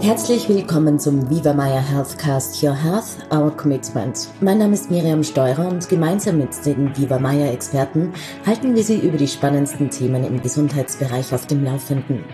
Herzlich 0.00 0.48
willkommen 0.48 1.00
zum 1.00 1.28
Viva 1.28 1.52
Maya 1.52 1.80
Healthcast 1.80 2.62
Your 2.62 2.72
Health, 2.72 3.18
Our 3.32 3.50
Commitment. 3.50 4.28
Mein 4.40 4.58
Name 4.58 4.74
ist 4.74 4.92
Miriam 4.92 5.24
Steurer 5.24 5.66
und 5.66 5.88
gemeinsam 5.88 6.38
mit 6.38 6.50
den 6.64 6.96
Viva 6.96 7.18
Maya 7.18 7.50
Experten 7.50 8.12
halten 8.46 8.76
wir 8.76 8.84
Sie 8.84 9.00
über 9.00 9.18
die 9.18 9.26
spannendsten 9.26 9.90
Themen 9.90 10.24
im 10.24 10.40
Gesundheitsbereich 10.40 11.34
auf 11.34 11.48
dem 11.48 11.64
Laufenden. 11.64 12.24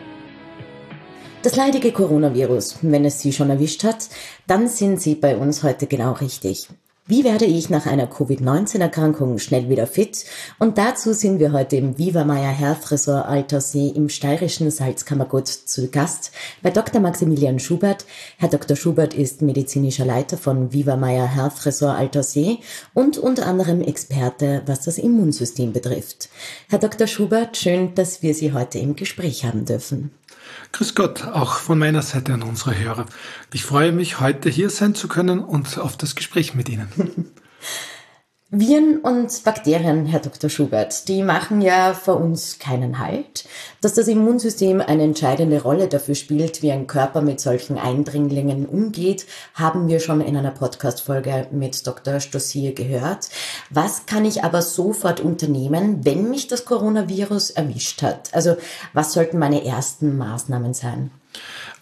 Das 1.43 1.57
leidige 1.57 1.91
Coronavirus, 1.91 2.81
wenn 2.83 3.07
es 3.07 3.21
Sie 3.21 3.33
schon 3.33 3.49
erwischt 3.49 3.83
hat, 3.83 4.09
dann 4.47 4.69
sind 4.69 5.01
Sie 5.01 5.15
bei 5.15 5.35
uns 5.35 5.63
heute 5.63 5.87
genau 5.87 6.13
richtig. 6.13 6.69
Wie 7.07 7.23
werde 7.23 7.45
ich 7.45 7.69
nach 7.69 7.85
einer 7.85 8.07
Covid-19-Erkrankung 8.07 9.39
schnell 9.39 9.69
wieder 9.69 9.87
fit? 9.87 10.25
Und 10.59 10.79
dazu 10.79 11.13
sind 11.13 11.39
wir 11.39 11.53
heute 11.53 11.77
im 11.77 11.95
Maya 12.27 12.49
Health 12.49 12.91
Resort 12.91 13.27
Altersee 13.27 13.93
im 13.95 14.09
steirischen 14.09 14.71
Salzkammergut 14.71 15.47
zu 15.47 15.91
Gast 15.91 16.33
bei 16.63 16.71
Dr. 16.71 17.03
Maximilian 17.03 17.59
Schubert. 17.59 18.07
Herr 18.39 18.49
Dr. 18.49 18.75
Schubert 18.75 19.13
ist 19.13 19.43
medizinischer 19.43 20.07
Leiter 20.07 20.39
von 20.39 20.71
Maya 20.73 21.27
Health 21.27 21.67
Resort 21.67 21.99
Altersee 21.99 22.61
und 22.95 23.19
unter 23.19 23.49
anderem 23.49 23.83
Experte, 23.83 24.63
was 24.65 24.81
das 24.87 24.97
Immunsystem 24.97 25.75
betrifft. 25.75 26.31
Herr 26.71 26.79
Dr. 26.79 27.07
Schubert, 27.07 27.59
schön, 27.59 27.95
dass 27.95 28.23
wir 28.23 28.33
Sie 28.33 28.55
heute 28.55 28.79
im 28.79 28.97
Gespräch 28.97 29.45
haben 29.45 29.67
dürfen. 29.67 30.11
Grüß 30.73 30.95
Gott, 30.95 31.25
auch 31.25 31.55
von 31.55 31.79
meiner 31.79 32.03
Seite 32.03 32.35
an 32.35 32.43
unsere 32.43 32.77
Hörer. 32.77 33.07
Ich 33.53 33.65
freue 33.65 33.93
mich, 33.93 34.21
heute 34.21 34.51
hier 34.51 34.71
sein 34.71 34.95
zu 34.95 35.09
können 35.09 35.39
und 35.39 35.79
auf 35.79 35.97
das 35.97 36.15
Gespräch 36.17 36.55
mit 36.55 36.69
Ihnen. 36.69 36.89
Viren 38.57 38.99
und 38.99 39.43
Bakterien, 39.43 40.07
Herr 40.07 40.21
Dr. 40.21 40.49
Schubert, 40.49 41.09
die 41.09 41.25
machen 41.25 41.61
ja 41.61 41.93
für 41.93 42.15
uns 42.15 42.61
keinen 42.61 43.01
Halt. 43.01 43.47
Dass 43.81 43.95
das 43.95 44.07
Immunsystem 44.07 44.81
eine 44.81 45.03
entscheidende 45.03 45.61
Rolle 45.61 45.89
dafür 45.89 46.15
spielt, 46.15 46.63
wie 46.63 46.71
ein 46.71 46.87
Körper 46.87 47.21
mit 47.21 47.41
solchen 47.41 47.79
Eindringlingen 47.79 48.67
umgeht, 48.67 49.27
haben 49.55 49.89
wir 49.89 49.99
schon 49.99 50.21
in 50.21 50.37
einer 50.37 50.53
Podcast-Folge 50.53 51.49
mit 51.51 51.85
Dr. 51.85 52.21
Stossier 52.21 52.75
gehört. 52.75 53.29
Was 53.71 54.07
kann 54.07 54.25
ich 54.25 54.45
aber 54.45 54.63
sofort 54.63 55.19
unternehmen, 55.19 56.05
wenn 56.05 56.31
mich 56.31 56.47
das 56.47 56.65
Coronavirus 56.65 57.51
erwischt 57.51 58.03
hat? 58.03 58.33
Also 58.35 58.57
was 58.93 59.15
sollten 59.15 59.41
meine 59.41 59.65
ersten 59.65 60.17
Maßnahmen 60.17 60.75
sein? 60.75 61.11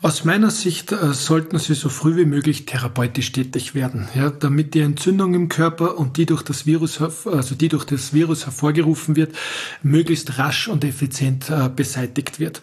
Aus 0.05 0.25
meiner 0.25 0.51
Sicht 0.51 0.91
äh, 0.91 1.15
sollten 1.15 1.61
Sie 1.61 1.75
so 1.75 1.89
früh 1.89 2.17
wie 2.17 2.25
möglich 2.25 2.67
therapeutisch 2.67 3.31
tätig 3.31 3.77
werden, 3.77 4.09
ja, 4.17 4.31
damit 4.31 4.75
die 4.75 4.81
Entzündung 4.81 5.33
im 5.35 5.49
Körper 5.49 5.97
und 5.97 6.17
die 6.17 6.27
durch 6.27 6.43
das 6.43 6.67
Virus, 6.67 7.01
also 7.01 7.55
die 7.55 7.69
durch 7.69 7.85
das 7.85 8.13
Virus 8.13 8.45
hervorgerufen 8.45 9.15
wird, 9.15 9.33
möglichst 9.85 10.39
rasch 10.39 10.67
und 10.67 10.83
effizient 10.83 11.51
äh, 11.51 11.69
beseitigt 11.69 12.41
wird. 12.41 12.63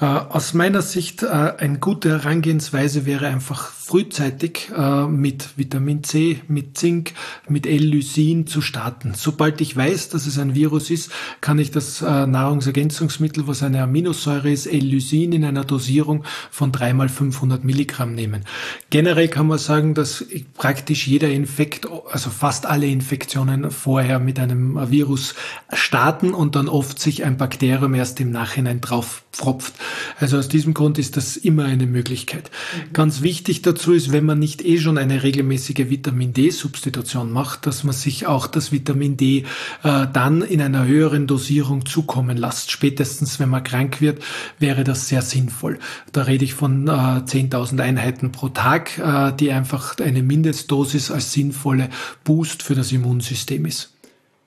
Äh, 0.00 0.04
aus 0.04 0.54
meiner 0.54 0.80
Sicht 0.80 1.24
äh, 1.24 1.26
eine 1.26 1.80
gute 1.80 2.10
Herangehensweise 2.10 3.04
wäre 3.04 3.26
einfach 3.26 3.72
frühzeitig 3.86 4.70
äh, 4.76 5.06
mit 5.06 5.56
Vitamin 5.56 6.04
C, 6.04 6.40
mit 6.46 6.78
Zink, 6.78 7.14
mit 7.48 7.66
L-Lysin 7.66 8.46
zu 8.46 8.60
starten. 8.60 9.14
Sobald 9.16 9.60
ich 9.60 9.76
weiß, 9.76 10.10
dass 10.10 10.26
es 10.26 10.38
ein 10.38 10.54
Virus 10.54 10.90
ist, 10.90 11.10
kann 11.40 11.58
ich 11.58 11.72
das 11.72 12.02
äh, 12.02 12.26
Nahrungsergänzungsmittel, 12.26 13.48
was 13.48 13.64
eine 13.64 13.82
Aminosäure 13.82 14.50
ist, 14.52 14.66
L-Lysin 14.66 15.32
in 15.32 15.44
einer 15.44 15.64
Dosierung 15.64 16.24
von 16.50 16.72
3 16.76 16.92
mal 16.92 17.08
500 17.08 17.64
Milligramm 17.64 18.14
nehmen. 18.14 18.44
Generell 18.90 19.28
kann 19.28 19.46
man 19.46 19.58
sagen, 19.58 19.94
dass 19.94 20.24
praktisch 20.54 21.06
jeder 21.06 21.28
Infekt, 21.28 21.86
also 22.10 22.30
fast 22.30 22.66
alle 22.66 22.86
Infektionen 22.86 23.70
vorher 23.70 24.18
mit 24.18 24.38
einem 24.38 24.90
Virus 24.90 25.34
starten 25.72 26.34
und 26.34 26.54
dann 26.56 26.68
oft 26.68 26.98
sich 26.98 27.24
ein 27.24 27.36
Bakterium 27.36 27.94
erst 27.94 28.20
im 28.20 28.30
Nachhinein 28.30 28.80
drauf 28.80 29.22
pfropft. 29.36 29.74
Also 30.18 30.38
aus 30.38 30.48
diesem 30.48 30.74
Grund 30.74 30.98
ist 30.98 31.16
das 31.16 31.36
immer 31.36 31.64
eine 31.64 31.86
Möglichkeit. 31.86 32.50
Mhm. 32.50 32.92
Ganz 32.92 33.22
wichtig 33.22 33.62
dazu 33.62 33.92
ist, 33.92 34.12
wenn 34.12 34.24
man 34.24 34.38
nicht 34.38 34.64
eh 34.64 34.78
schon 34.78 34.98
eine 34.98 35.22
regelmäßige 35.22 35.90
Vitamin 35.90 36.32
D-Substitution 36.32 37.30
macht, 37.30 37.66
dass 37.66 37.84
man 37.84 37.94
sich 37.94 38.26
auch 38.26 38.46
das 38.46 38.72
Vitamin 38.72 39.16
D 39.16 39.44
äh, 39.82 40.06
dann 40.12 40.42
in 40.42 40.60
einer 40.60 40.86
höheren 40.86 41.26
Dosierung 41.26 41.86
zukommen 41.86 42.36
lässt. 42.36 42.70
Spätestens, 42.70 43.38
wenn 43.38 43.50
man 43.50 43.62
krank 43.62 44.00
wird, 44.00 44.22
wäre 44.58 44.84
das 44.84 45.08
sehr 45.08 45.22
sinnvoll. 45.22 45.78
Da 46.12 46.22
rede 46.22 46.44
ich 46.44 46.54
von 46.54 46.65
äh, 46.66 46.90
10.000 46.90 47.80
Einheiten 47.80 48.32
pro 48.32 48.48
Tag, 48.48 48.98
äh, 48.98 49.32
die 49.32 49.50
einfach 49.52 49.98
eine 49.98 50.22
Mindestdosis 50.22 51.10
als 51.10 51.32
sinnvolle 51.32 51.88
Boost 52.24 52.62
für 52.62 52.74
das 52.74 52.92
Immunsystem 52.92 53.66
ist. 53.66 53.92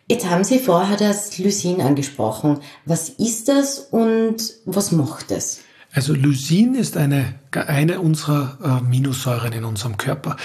Jetzt 0.08 0.30
haben 0.30 0.44
Sie 0.44 0.60
vorher 0.60 0.98
das 0.98 1.38
Lysin 1.38 1.82
angesprochen. 1.82 2.60
Was 2.86 3.10
ist 3.10 3.48
das 3.48 3.80
und 3.80 4.38
was 4.66 4.92
macht 4.92 5.32
es? 5.32 5.62
Also 5.92 6.14
Lysin 6.14 6.76
ist 6.76 6.98
eine, 6.98 7.34
eine 7.52 8.00
unserer 8.00 8.60
äh, 8.62 8.68
Aminosäuren 8.68 9.54
in 9.54 9.66
unserem 9.66 9.98
Körper. 9.98 10.38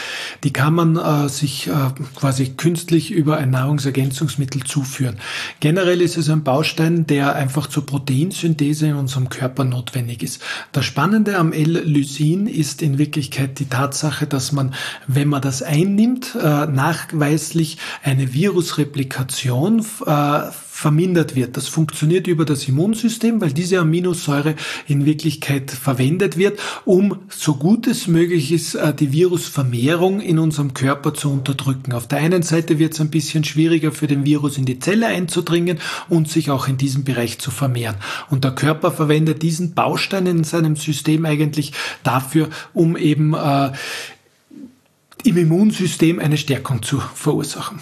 Die 0.43 0.55
kann 0.55 0.72
man 0.72 0.97
äh, 0.97 1.28
sich 1.28 1.66
äh, 1.66 1.72
quasi 2.16 2.55
künstlich 2.55 3.10
über 3.10 3.37
ein 3.37 3.50
Nahrungsergänzungsmittel 3.50 4.65
zuführen. 4.65 5.19
Generell 5.60 6.00
ist 6.00 6.16
es 6.16 6.31
ein 6.31 6.44
Baustein, 6.44 7.06
der 7.06 7.34
einfach 7.34 7.66
zur 7.66 7.84
Proteinsynthese 7.84 8.87
in 8.87 8.94
unserem 8.94 9.28
Körper 9.28 9.65
notwendig 9.65 10.22
ist. 10.22 10.41
Das 10.72 10.87
Spannende 10.87 11.37
am 11.37 11.53
L-Lysin 11.53 12.47
ist 12.47 12.81
in 12.81 12.97
Wirklichkeit 12.97 13.59
die 13.59 13.69
Tatsache, 13.69 14.27
dass 14.27 14.53
man, 14.53 14.72
wenn 15.06 15.28
man 15.28 15.43
das 15.43 15.62
einnimmt, 15.62 16.34
äh, 16.37 16.66
nachweislich 16.66 17.77
eine 18.03 18.33
Virusreplikation 18.33 19.84
äh, 20.06 20.41
vermindert 20.84 21.34
wird. 21.34 21.56
Das 21.56 21.67
funktioniert 21.67 22.27
über 22.27 22.45
das 22.45 22.69
Immunsystem, 22.69 23.41
weil 23.41 23.55
diese 23.55 23.78
Aminosäure 23.78 24.55
in 24.87 25.06
Wirklichkeit 25.06 25.71
verwendet 25.71 26.37
wird, 26.37 26.61
um 26.84 27.21
so 27.31 27.55
gut 27.55 27.87
es 27.87 28.06
möglich 28.06 28.53
ist, 28.53 28.75
äh, 28.75 28.93
die 28.93 29.11
Virusvermehrung 29.11 30.21
in 30.21 30.39
unserem 30.39 30.75
Körper 30.75 31.15
zu 31.15 31.33
unterdrücken. 31.33 31.95
Auf 31.95 32.06
der 32.06 32.19
einen 32.19 32.43
Seite 32.43 32.78
wird 32.78 32.93
es 32.93 33.00
ein 33.00 33.09
bisschen 33.09 33.45
schwieriger 33.45 33.93
für 33.93 34.06
den 34.06 34.27
Virus 34.27 34.59
in 34.59 34.67
die 34.67 34.78
Zelle 34.78 35.06
einzudringen 35.06 35.78
und 36.11 36.28
sich 36.28 36.50
auch 36.50 36.69
in 36.69 36.77
diesem 36.77 37.03
Bereich 37.05 37.39
zu 37.39 37.51
vermehren. 37.51 37.97
Und 38.28 38.45
der 38.45 38.55
Körper 38.55 38.91
verwendet 38.91 39.41
diesen 39.41 39.72
Baustein 39.72 40.27
in 40.27 40.45
seinem 40.45 40.77
System 40.77 41.25
eigentlich 41.25 41.72
dafür, 42.03 42.51
um 42.75 42.99
eben 42.99 43.33
äh, 43.33 43.72
im 45.25 45.37
Immunsystem 45.39 46.19
eine 46.19 46.37
Stärkung 46.37 46.83
zu 46.83 47.01
verursachen. 47.01 47.81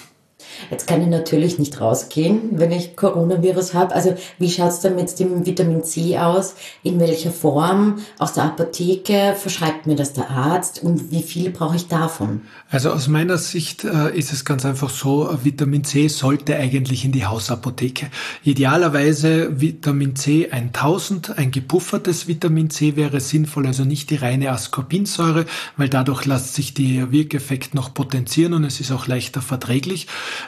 Jetzt 0.70 0.86
kann 0.86 1.02
ich 1.02 1.08
natürlich 1.08 1.58
nicht 1.58 1.80
rausgehen, 1.80 2.50
wenn 2.52 2.72
ich 2.72 2.96
Coronavirus 2.96 3.74
habe. 3.74 3.94
Also 3.94 4.14
wie 4.38 4.50
schaut 4.50 4.70
es 4.70 4.80
denn 4.80 4.94
mit 4.94 5.18
dem 5.18 5.44
Vitamin 5.46 5.84
C 5.84 6.18
aus? 6.18 6.54
In 6.82 7.00
welcher 7.00 7.30
Form? 7.30 7.98
Aus 8.18 8.32
der 8.34 8.44
Apotheke? 8.44 9.34
Verschreibt 9.36 9.86
mir 9.86 9.96
das 9.96 10.12
der 10.12 10.30
Arzt? 10.30 10.82
Und 10.82 11.10
wie 11.10 11.22
viel 11.22 11.50
brauche 11.50 11.76
ich 11.76 11.88
davon? 11.88 12.42
Also 12.70 12.90
aus 12.90 13.08
meiner 13.08 13.38
Sicht 13.38 13.84
äh, 13.84 14.16
ist 14.16 14.32
es 14.32 14.44
ganz 14.44 14.64
einfach 14.64 14.90
so, 14.90 15.38
Vitamin 15.42 15.84
C 15.84 16.08
sollte 16.08 16.56
eigentlich 16.56 17.04
in 17.04 17.12
die 17.12 17.26
Hausapotheke. 17.26 18.06
Idealerweise 18.44 19.60
Vitamin 19.60 20.16
C 20.16 20.50
1000, 20.50 21.38
ein 21.38 21.50
gepuffertes 21.50 22.28
Vitamin 22.28 22.70
C 22.70 22.96
wäre 22.96 23.20
sinnvoll, 23.20 23.66
also 23.66 23.84
nicht 23.84 24.10
die 24.10 24.16
reine 24.16 24.50
Ascorbinsäure, 24.50 25.46
weil 25.76 25.88
dadurch 25.88 26.24
lässt 26.24 26.54
sich 26.54 26.74
der 26.74 27.12
Wirkeffekt 27.12 27.74
noch 27.74 27.94
potenzieren 27.94 28.54
und 28.54 28.64
es 28.64 28.80
ist 28.80 28.92
auch 28.92 29.06
leichter 29.06 29.42
verträglich. 29.42 30.06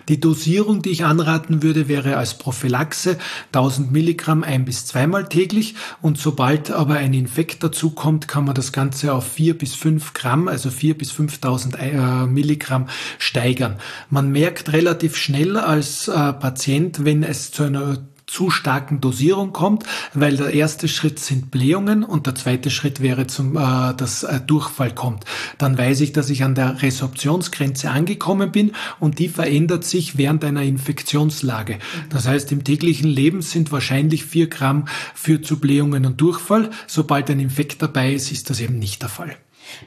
Die 0.09 0.21
Dosierung, 0.21 0.83
die 0.83 0.91
ich 0.91 1.05
anraten 1.05 1.63
würde, 1.63 1.89
wäre 1.89 2.17
als 2.17 2.39
Prophylaxe 2.39 3.19
1000 3.53 3.93
Milligramm 3.93 4.43
ein 4.43 4.65
bis 4.65 4.87
zweimal 4.87 5.29
täglich 5.29 5.75
und 6.03 6.19
sobald 6.19 6.71
aber 6.71 6.95
ein 6.95 7.15
Infekt 7.15 7.63
dazu 7.63 7.91
kommt, 7.91 8.29
kann 8.29 8.45
man 8.45 8.55
das 8.55 8.73
Ganze 8.73 9.13
auf 9.13 9.27
vier 9.27 9.57
bis 9.57 9.75
fünf 9.75 10.15
Gramm, 10.15 10.49
also 10.49 10.71
vier 10.71 10.97
bis 10.97 11.11
5000 11.11 11.77
äh, 11.79 12.27
Milligramm 12.27 12.89
steigern. 13.19 13.77
Man 14.11 14.31
merkt 14.31 14.73
relativ 14.73 15.17
schnell 15.17 15.57
als 15.57 16.09
äh, 16.09 16.33
Patient, 16.33 17.05
wenn 17.05 17.23
es 17.23 17.51
zu 17.51 17.65
einer 17.65 17.99
zu 18.27 18.51
starken 18.51 19.01
Dosierung 19.01 19.53
kommt, 19.53 19.85
weil 20.15 20.37
der 20.37 20.53
erste 20.53 20.89
Schritt 20.89 21.19
sind 21.19 21.51
Blähungen 21.51 22.05
und 22.05 22.27
der 22.27 22.35
zweite 22.35 22.71
Schritt 22.71 23.01
wäre 23.01 23.27
zum, 23.27 23.57
äh, 23.57 23.95
dass 23.95 24.23
äh, 24.23 24.41
Durchfall 24.41 24.95
kommt. 24.95 25.25
Dann 25.59 25.77
weiß 25.77 26.01
ich, 26.01 26.13
dass 26.13 26.31
ich 26.31 26.43
an 26.43 26.55
der 26.55 26.83
Resorptionsgrenze 26.83 27.91
angekommen 27.91 28.53
bin 28.53 28.73
und 29.01 29.19
die 29.19 29.29
verändert 29.29 29.85
sich 29.85 30.17
während 30.17 30.45
einer 30.45 30.63
Infektionslage. 30.63 31.79
Das 32.09 32.27
heißt, 32.27 32.51
im 32.53 32.65
täglichen 32.65 33.09
Leben 33.09 33.43
sind 33.43 33.73
wahrscheinlich 33.73 34.25
vier 34.25 34.49
Gramm 34.49 34.87
für 35.15 35.43
zu 35.43 35.61
Blähungen 35.61 36.07
und 36.07 36.21
Durchfall. 36.21 36.71
Sobald 36.87 37.31
ein 37.31 37.41
Infekt 37.41 37.83
dabei 37.83 38.15
ist, 38.15 38.33
ist 38.33 38.51
das 38.51 38.61
eben 38.61 38.79
nicht 38.79 39.03
der 39.03 39.09
Fall. 39.09 39.37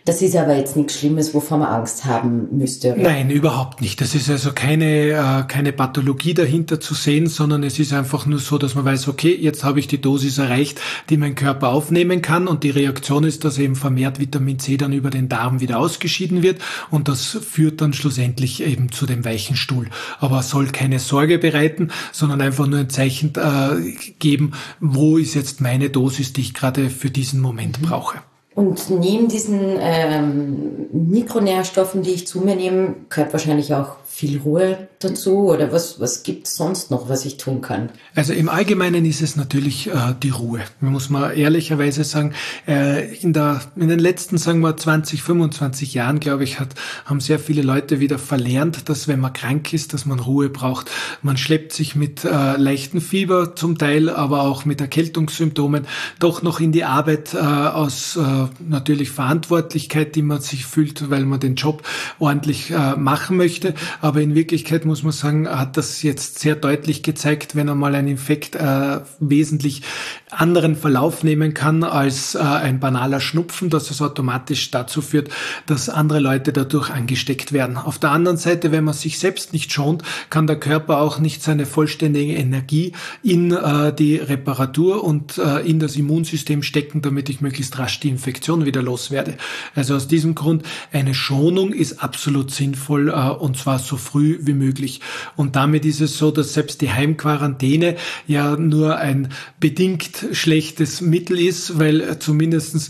Das 0.06 0.22
ist 0.22 0.36
aber 0.36 0.56
jetzt 0.56 0.76
nichts 0.76 1.00
Schlimmes, 1.00 1.34
wovon 1.34 1.60
man 1.60 1.70
Angst 1.70 2.06
haben 2.06 2.58
müsste. 2.58 2.94
Oder? 2.94 3.04
Nein, 3.04 3.30
überhaupt 3.30 3.82
nicht. 3.82 4.00
Das 4.02 4.16
ist 4.16 4.30
also 4.30 4.52
keine, 4.54 5.10
äh, 5.12 5.44
keine 5.48 5.74
Pathologie 5.74 6.34
dahinter 6.34 6.80
zu 6.80 6.94
sehen, 6.94 7.28
sondern 7.28 7.64
es 7.64 7.80
ist 7.80 7.94
einfach 7.94 8.26
nur 8.26 8.40
so, 8.40 8.58
dass 8.58 8.76
man 8.76 8.86
weiß, 8.86 9.08
okay, 9.08 9.36
jetzt 9.36 9.64
habe 9.64 9.80
ich 9.80 9.88
die 9.88 10.02
Dosis 10.02 10.38
erreicht, 10.38 10.80
die 11.10 11.18
mein 11.18 11.36
Körper 11.36 11.70
aufnehmen 11.70 12.22
kann 12.22 12.48
und 12.48 12.64
die 12.64 12.70
Reaktion 12.70 13.24
ist, 13.24 13.44
dass 13.44 13.58
eben 13.58 13.76
vermehrt 13.76 14.20
Vitamin 14.20 14.60
C 14.60 14.78
dann 14.78 14.94
über 14.94 15.10
den 15.10 15.30
Darm 15.30 15.60
wieder 15.60 15.80
ausgeschieden 15.80 16.42
wird 16.42 16.62
und 16.90 17.08
das 17.08 17.26
führt 17.26 17.82
dann 17.82 17.94
schlussendlich 17.94 18.64
eben 18.64 18.92
zu 18.92 19.06
dem 19.06 19.26
weichen 19.26 19.56
Stuhl. 19.56 19.90
Aber 20.20 20.42
soll 20.44 20.68
keine 20.68 21.00
Sorge 21.00 21.38
bereiten, 21.38 21.92
sondern 22.12 22.42
einfach 22.42 22.68
nur 22.68 22.80
ein 22.80 22.90
Zeichen 22.90 23.34
äh, 23.36 23.92
geben, 24.20 24.54
wo 24.80 25.18
ist 25.18 25.34
jetzt 25.34 25.62
meine 25.62 25.90
Dosis, 25.90 26.34
die 26.34 26.42
ich 26.42 26.54
gerade 26.54 26.90
für 26.90 27.10
diesen 27.10 27.42
Moment 27.42 27.82
mhm. 27.82 27.86
brauche. 27.88 28.27
Und 28.58 28.90
neben 28.90 29.28
diesen 29.28 29.78
ähm, 29.80 30.88
Mikronährstoffen, 30.92 32.02
die 32.02 32.10
ich 32.10 32.26
zu 32.26 32.40
mir 32.40 32.56
nehme, 32.56 32.96
gehört 33.08 33.32
wahrscheinlich 33.32 33.76
auch 33.76 33.98
viel 34.18 34.40
Ruhe 34.40 34.88
dazu 34.98 35.48
oder 35.52 35.72
was, 35.72 36.00
was 36.00 36.24
gibt 36.24 36.48
es 36.48 36.56
sonst 36.56 36.90
noch, 36.90 37.08
was 37.08 37.24
ich 37.24 37.38
tun 37.38 37.62
kann? 37.62 37.90
Also 38.16 38.34
im 38.34 38.50
Allgemeinen 38.50 39.06
ist 39.06 39.22
es 39.22 39.36
natürlich 39.36 39.92
äh, 39.92 40.16
die 40.24 40.32
Ruhe. 40.32 40.62
Muss 40.80 41.12
man 41.12 41.36
ehrlicherweise 41.36 42.04
sagen, 42.04 42.34
äh, 42.68 43.14
in, 43.18 43.32
der, 43.32 43.62
in 43.76 43.90
den 43.90 44.00
letzten, 44.00 44.40
sagen 44.40 44.62
wir, 44.62 44.76
20, 44.76 45.22
25 45.22 45.94
Jahren, 45.94 46.20
glaube 46.20 46.46
ich, 46.46 46.60
hat, 46.60 46.70
haben 47.06 47.20
sehr 47.20 47.38
viele 47.38 47.62
Leute 47.62 48.00
wieder 48.00 48.18
verlernt, 48.18 48.90
dass 48.90 49.08
wenn 49.08 49.20
man 49.20 49.34
krank 49.34 49.72
ist, 49.72 49.94
dass 49.94 50.08
man 50.08 50.18
Ruhe 50.18 50.50
braucht. 50.50 50.90
Man 51.22 51.38
schleppt 51.38 51.72
sich 51.72 51.96
mit 51.96 52.26
äh, 52.26 52.58
leichten 52.58 53.02
Fieber 53.02 53.56
zum 53.56 53.78
Teil, 53.78 54.10
aber 54.10 54.42
auch 54.42 54.66
mit 54.66 54.82
Erkältungssymptomen 54.82 55.86
doch 56.18 56.42
noch 56.42 56.60
in 56.60 56.72
die 56.72 56.86
Arbeit 56.86 57.36
äh, 57.36 57.38
aus 57.38 58.16
äh, 58.16 58.22
natürlich 58.68 59.12
Verantwortlichkeit, 59.12 60.16
die 60.16 60.24
man 60.24 60.42
sich 60.42 60.66
fühlt, 60.66 61.12
weil 61.12 61.24
man 61.26 61.40
den 61.40 61.54
Job 61.54 61.84
ordentlich 62.18 62.72
äh, 62.72 62.96
machen 62.96 63.38
möchte 63.38 63.76
aber 64.08 64.22
in 64.22 64.36
Wirklichkeit 64.36 64.86
muss 64.86 65.04
man 65.04 65.12
sagen, 65.12 65.50
hat 65.50 65.76
das 65.76 66.02
jetzt 66.02 66.40
sehr 66.40 66.56
deutlich 66.56 67.04
gezeigt, 67.04 67.58
wenn 67.58 67.68
einmal 67.68 67.94
ein 67.94 68.08
Infekt 68.08 68.56
äh, 68.56 69.02
wesentlich 69.20 69.82
anderen 70.30 70.78
Verlauf 70.78 71.26
nehmen 71.26 71.54
kann 71.54 71.84
als 71.84 72.36
äh, 72.36 72.40
ein 72.40 72.80
banaler 72.80 73.20
Schnupfen, 73.20 73.70
dass 73.70 73.92
es 73.92 74.02
automatisch 74.02 74.72
dazu 74.72 75.02
führt, 75.02 75.28
dass 75.66 75.90
andere 75.90 76.20
Leute 76.20 76.54
dadurch 76.54 76.90
angesteckt 76.90 77.52
werden. 77.52 77.76
Auf 77.76 78.00
der 78.00 78.12
anderen 78.12 78.38
Seite, 78.38 78.72
wenn 78.72 78.86
man 78.86 78.94
sich 78.94 79.20
selbst 79.20 79.52
nicht 79.52 79.74
schont, 79.74 80.04
kann 80.30 80.48
der 80.48 80.58
Körper 80.58 81.02
auch 81.02 81.20
nicht 81.20 81.44
seine 81.44 81.66
vollständige 81.66 82.36
Energie 82.36 82.94
in 83.24 83.52
äh, 83.52 83.94
die 83.94 84.16
Reparatur 84.16 85.04
und 85.04 85.38
äh, 85.38 85.68
in 85.68 85.80
das 85.80 85.98
Immunsystem 85.98 86.64
stecken, 86.64 87.02
damit 87.02 87.28
ich 87.28 87.42
möglichst 87.42 87.78
rasch 87.78 88.00
die 88.00 88.10
Infektion 88.10 88.64
wieder 88.64 88.82
loswerde. 88.82 89.36
Also 89.76 89.96
aus 89.96 90.08
diesem 90.08 90.34
Grund 90.34 90.64
eine 90.94 91.14
Schonung 91.14 91.74
ist 91.74 92.02
absolut 92.02 92.52
sinnvoll 92.52 93.10
äh, 93.10 93.14
und 93.14 93.58
zwar 93.58 93.80
so 93.80 93.97
früh 93.98 94.40
wie 94.42 94.54
möglich. 94.54 95.02
Und 95.36 95.56
damit 95.56 95.86
ist 95.86 96.02
es 96.02 96.18
so, 96.18 96.32
dass 96.32 96.54
selbst 96.54 96.82
die 96.82 96.92
Heimquarantäne 96.92 97.96
ja 98.28 98.56
nur 98.56 98.98
ein 98.98 99.30
bedingt 99.60 100.28
schlechtes 100.32 101.02
Mittel 101.02 101.40
ist, 101.40 101.80
weil 101.80 102.20
zumindestens 102.20 102.90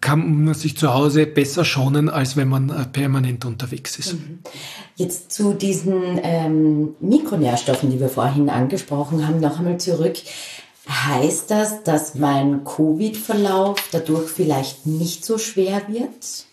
kann 0.00 0.44
man 0.44 0.54
sich 0.54 0.76
zu 0.76 0.92
Hause 0.92 1.26
besser 1.26 1.64
schonen, 1.64 2.08
als 2.08 2.36
wenn 2.36 2.48
man 2.48 2.70
äh, 2.70 2.84
permanent 2.84 3.44
unterwegs 3.44 3.98
ist. 3.98 4.14
Mhm. 4.14 4.38
Jetzt 4.96 5.32
zu 5.32 5.52
diesen 5.52 6.18
ähm, 6.22 6.94
Mikronährstoffen, 7.00 7.90
die 7.90 8.00
wir 8.00 8.08
vorhin 8.08 8.48
angesprochen 8.48 9.26
haben, 9.26 9.40
noch 9.40 9.58
einmal 9.58 9.78
zurück. 9.78 10.16
Heißt 10.88 11.50
das, 11.50 11.82
dass 11.82 12.14
mein 12.14 12.62
Covid-Verlauf 12.64 13.76
dadurch 13.90 14.30
vielleicht 14.30 14.86
nicht 14.86 15.24
so 15.24 15.36
schwer 15.36 15.82
wird? 15.88 16.46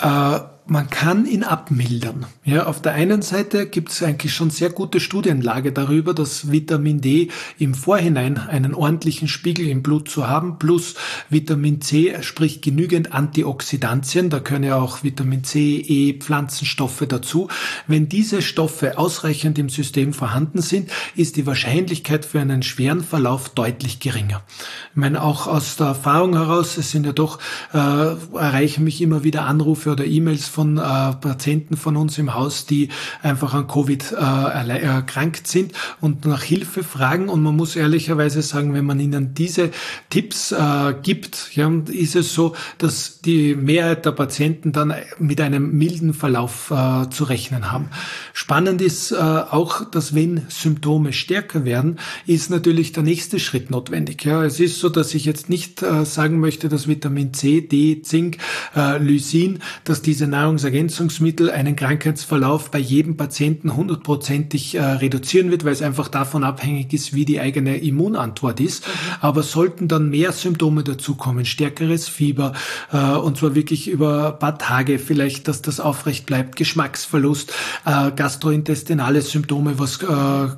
Äh, 0.00 0.40
man 0.66 0.88
kann 0.90 1.26
ihn 1.26 1.42
abmildern. 1.42 2.26
Ja, 2.44 2.66
auf 2.66 2.80
der 2.80 2.92
einen 2.92 3.20
Seite 3.22 3.66
gibt 3.66 3.90
es 3.90 4.02
eigentlich 4.02 4.32
schon 4.32 4.50
sehr 4.50 4.70
gute 4.70 5.00
Studienlage 5.00 5.72
darüber, 5.72 6.14
dass 6.14 6.52
Vitamin 6.52 7.00
D 7.00 7.28
im 7.58 7.74
Vorhinein 7.74 8.38
einen 8.38 8.74
ordentlichen 8.74 9.26
Spiegel 9.26 9.66
im 9.68 9.82
Blut 9.82 10.08
zu 10.08 10.28
haben, 10.28 10.58
plus 10.58 10.94
Vitamin 11.28 11.80
C, 11.80 12.16
sprich 12.22 12.60
genügend 12.60 13.12
Antioxidantien, 13.12 14.30
da 14.30 14.38
können 14.38 14.64
ja 14.64 14.76
auch 14.76 15.02
Vitamin 15.02 15.42
C, 15.42 15.78
E, 15.78 16.18
Pflanzenstoffe 16.18 17.04
dazu. 17.08 17.48
Wenn 17.88 18.08
diese 18.08 18.40
Stoffe 18.40 18.98
ausreichend 18.98 19.58
im 19.58 19.68
System 19.68 20.12
vorhanden 20.12 20.62
sind, 20.62 20.90
ist 21.16 21.36
die 21.36 21.46
Wahrscheinlichkeit 21.46 22.24
für 22.24 22.40
einen 22.40 22.62
schweren 22.62 23.02
Verlauf 23.02 23.48
deutlich 23.48 23.98
geringer. 23.98 24.42
Ich 24.90 24.96
meine, 24.96 25.22
auch 25.22 25.48
aus 25.48 25.76
der 25.76 25.88
Erfahrung 25.88 26.34
heraus, 26.34 26.76
es 26.78 26.92
sind 26.92 27.04
ja 27.04 27.12
doch, 27.12 27.40
äh, 27.72 27.76
erreichen 27.76 28.84
mich 28.84 29.00
immer 29.02 29.24
wieder 29.24 29.44
Anrufe 29.46 29.90
oder 29.90 30.04
E-Mails 30.04 30.51
von 30.52 30.76
äh, 30.76 30.80
Patienten 30.80 31.76
von 31.76 31.96
uns 31.96 32.18
im 32.18 32.34
Haus, 32.34 32.66
die 32.66 32.90
einfach 33.22 33.54
an 33.54 33.66
Covid 33.66 34.12
äh, 34.12 34.78
erkrankt 34.82 35.46
sind 35.46 35.72
und 36.00 36.26
nach 36.26 36.42
Hilfe 36.42 36.84
fragen. 36.84 37.28
Und 37.28 37.42
man 37.42 37.56
muss 37.56 37.74
ehrlicherweise 37.74 38.42
sagen, 38.42 38.74
wenn 38.74 38.84
man 38.84 39.00
ihnen 39.00 39.34
diese 39.34 39.70
Tipps 40.10 40.52
äh, 40.52 40.94
gibt, 41.02 41.54
ja, 41.54 41.72
ist 41.88 42.16
es 42.16 42.34
so, 42.34 42.54
dass 42.78 43.20
die 43.20 43.54
Mehrheit 43.54 44.04
der 44.04 44.12
Patienten 44.12 44.72
dann 44.72 44.94
mit 45.18 45.40
einem 45.40 45.76
milden 45.78 46.12
Verlauf 46.12 46.70
äh, 46.70 47.08
zu 47.10 47.24
rechnen 47.24 47.72
haben. 47.72 47.88
Spannend 48.32 48.82
ist 48.82 49.12
äh, 49.12 49.16
auch, 49.16 49.88
dass 49.90 50.14
wenn 50.14 50.42
Symptome 50.48 51.12
stärker 51.12 51.64
werden, 51.64 51.98
ist 52.26 52.50
natürlich 52.50 52.92
der 52.92 53.02
nächste 53.02 53.38
Schritt 53.38 53.70
notwendig. 53.70 54.24
Ja, 54.24 54.44
es 54.44 54.60
ist 54.60 54.80
so, 54.80 54.88
dass 54.88 55.14
ich 55.14 55.24
jetzt 55.24 55.48
nicht 55.48 55.82
äh, 55.82 56.04
sagen 56.04 56.40
möchte, 56.40 56.68
dass 56.68 56.88
Vitamin 56.88 57.32
C, 57.32 57.60
D, 57.62 58.02
Zink, 58.02 58.38
äh, 58.76 58.98
Lysin, 58.98 59.60
dass 59.84 60.02
diese 60.02 60.26
Nahrungsergänzungsmittel 60.42 61.50
einen 61.50 61.76
Krankheitsverlauf 61.76 62.70
bei 62.70 62.78
jedem 62.78 63.16
Patienten 63.16 63.76
hundertprozentig 63.76 64.74
äh, 64.74 64.82
reduzieren 64.82 65.52
wird, 65.52 65.64
weil 65.64 65.72
es 65.72 65.82
einfach 65.82 66.08
davon 66.08 66.42
abhängig 66.42 66.92
ist, 66.92 67.14
wie 67.14 67.24
die 67.24 67.38
eigene 67.38 67.76
Immunantwort 67.76 68.58
ist. 68.58 68.86
Mhm. 68.86 68.90
Aber 69.20 69.42
sollten 69.44 69.86
dann 69.86 70.10
mehr 70.10 70.32
Symptome 70.32 70.82
dazukommen, 70.82 71.44
stärkeres 71.44 72.08
Fieber, 72.08 72.54
äh, 72.92 72.96
und 72.98 73.38
zwar 73.38 73.54
wirklich 73.54 73.88
über 73.88 74.32
ein 74.32 74.38
paar 74.40 74.58
Tage, 74.58 74.98
vielleicht, 74.98 75.46
dass 75.46 75.62
das 75.62 75.78
aufrecht 75.78 76.26
bleibt, 76.26 76.56
Geschmacksverlust, 76.56 77.52
äh, 77.84 78.10
gastrointestinale 78.10 79.22
Symptome, 79.22 79.78
was 79.78 80.02
äh, 80.02 80.06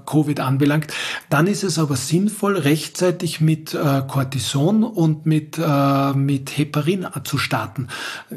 Covid 0.06 0.40
anbelangt, 0.40 0.86
dann 1.28 1.46
ist 1.46 1.62
es 1.62 1.78
aber 1.78 1.96
sinnvoll, 1.96 2.56
rechtzeitig 2.56 3.42
mit 3.42 3.74
äh, 3.74 4.02
Cortison 4.08 4.82
und 4.82 5.26
mit, 5.26 5.58
äh, 5.58 6.12
mit 6.14 6.56
Heparin 6.56 7.06
zu 7.24 7.36
starten. 7.36 7.88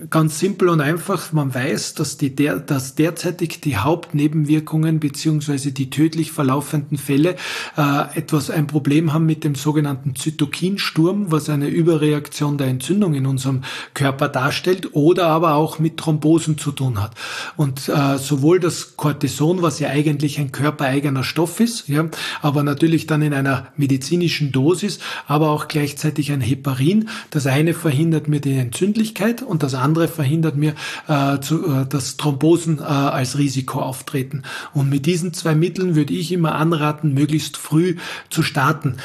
Ganz 0.09 0.39
simpel 0.39 0.67
und 0.69 0.81
einfach, 0.81 1.31
man 1.38 1.54
weiß, 1.54 1.94
dass, 1.94 2.18
die 2.18 2.36
der, 2.36 2.57
dass 2.57 2.95
derzeitig 2.95 3.62
die 3.62 3.78
Hauptnebenwirkungen 3.78 5.00
beziehungsweise 5.00 5.72
die 5.72 5.89
tödlich 5.89 6.31
verlaufenden 6.31 6.98
Fälle 6.98 7.36
äh, 7.78 8.18
etwas 8.18 8.50
ein 8.50 8.68
Problem 8.68 9.13
haben 9.13 9.25
mit 9.25 9.44
dem 9.44 9.56
sogenannten 9.56 10.16
Zytokinsturm, 10.16 11.31
was 11.31 11.50
eine 11.50 11.68
Überreaktion 11.68 12.57
der 12.57 12.68
Entzündung 12.68 13.13
in 13.13 13.25
unserem 13.28 13.62
Körper 13.94 14.28
darstellt 14.28 14.94
oder 14.94 15.28
aber 15.28 15.54
auch 15.54 15.80
mit 15.80 15.98
Thrombosen 15.98 16.57
zu 16.57 16.72
tun 16.72 17.01
hat. 17.01 17.12
Und 17.56 17.88
äh, 17.88 18.18
sowohl 18.18 18.60
das 18.60 18.98
Cortison, 18.98 19.62
was 19.62 19.80
ja 19.80 19.90
eigentlich 19.90 20.40
ein 20.40 20.51
körpereigener 20.51 21.24
Stoff 21.24 21.60
ist, 21.60 21.88
ja, 21.88 22.10
aber 22.42 22.63
natürlich 22.63 23.06
dann 23.06 23.22
in 23.22 23.33
einer 23.33 23.68
medizinischen 23.78 24.51
Dosis, 24.51 25.00
aber 25.28 25.51
auch 25.51 25.68
gleichzeitig 25.68 26.31
ein 26.31 26.42
Heparin. 26.42 27.09
Das 27.30 27.45
eine 27.45 27.76
verhindert 27.76 28.28
mir 28.28 28.42
die 28.42 28.57
Entzündlichkeit 28.57 29.44
und 29.44 29.61
das 29.61 29.76
andere 29.76 30.07
verhindert 30.07 30.57
mir 30.57 30.73
äh, 31.07 31.27
zu, 31.36 31.66
äh, 31.66 31.86
dass 31.88 32.18
Thrombosen 32.18 32.80
äh, 32.80 32.84
als 32.84 33.38
Risiko 33.38 33.81
auftreten. 33.81 34.44
Und 34.74 34.90
mit 34.90 35.06
diesen 35.06 35.34
zwei 35.34 35.56
Mitteln 35.56 35.96
würde 35.96 36.14
ich 36.14 36.31
immer 36.31 36.56
anraten, 36.56 37.14
möglichst 37.14 37.57
früh 37.57 37.96
zu 38.30 38.44
starten. 38.44 38.98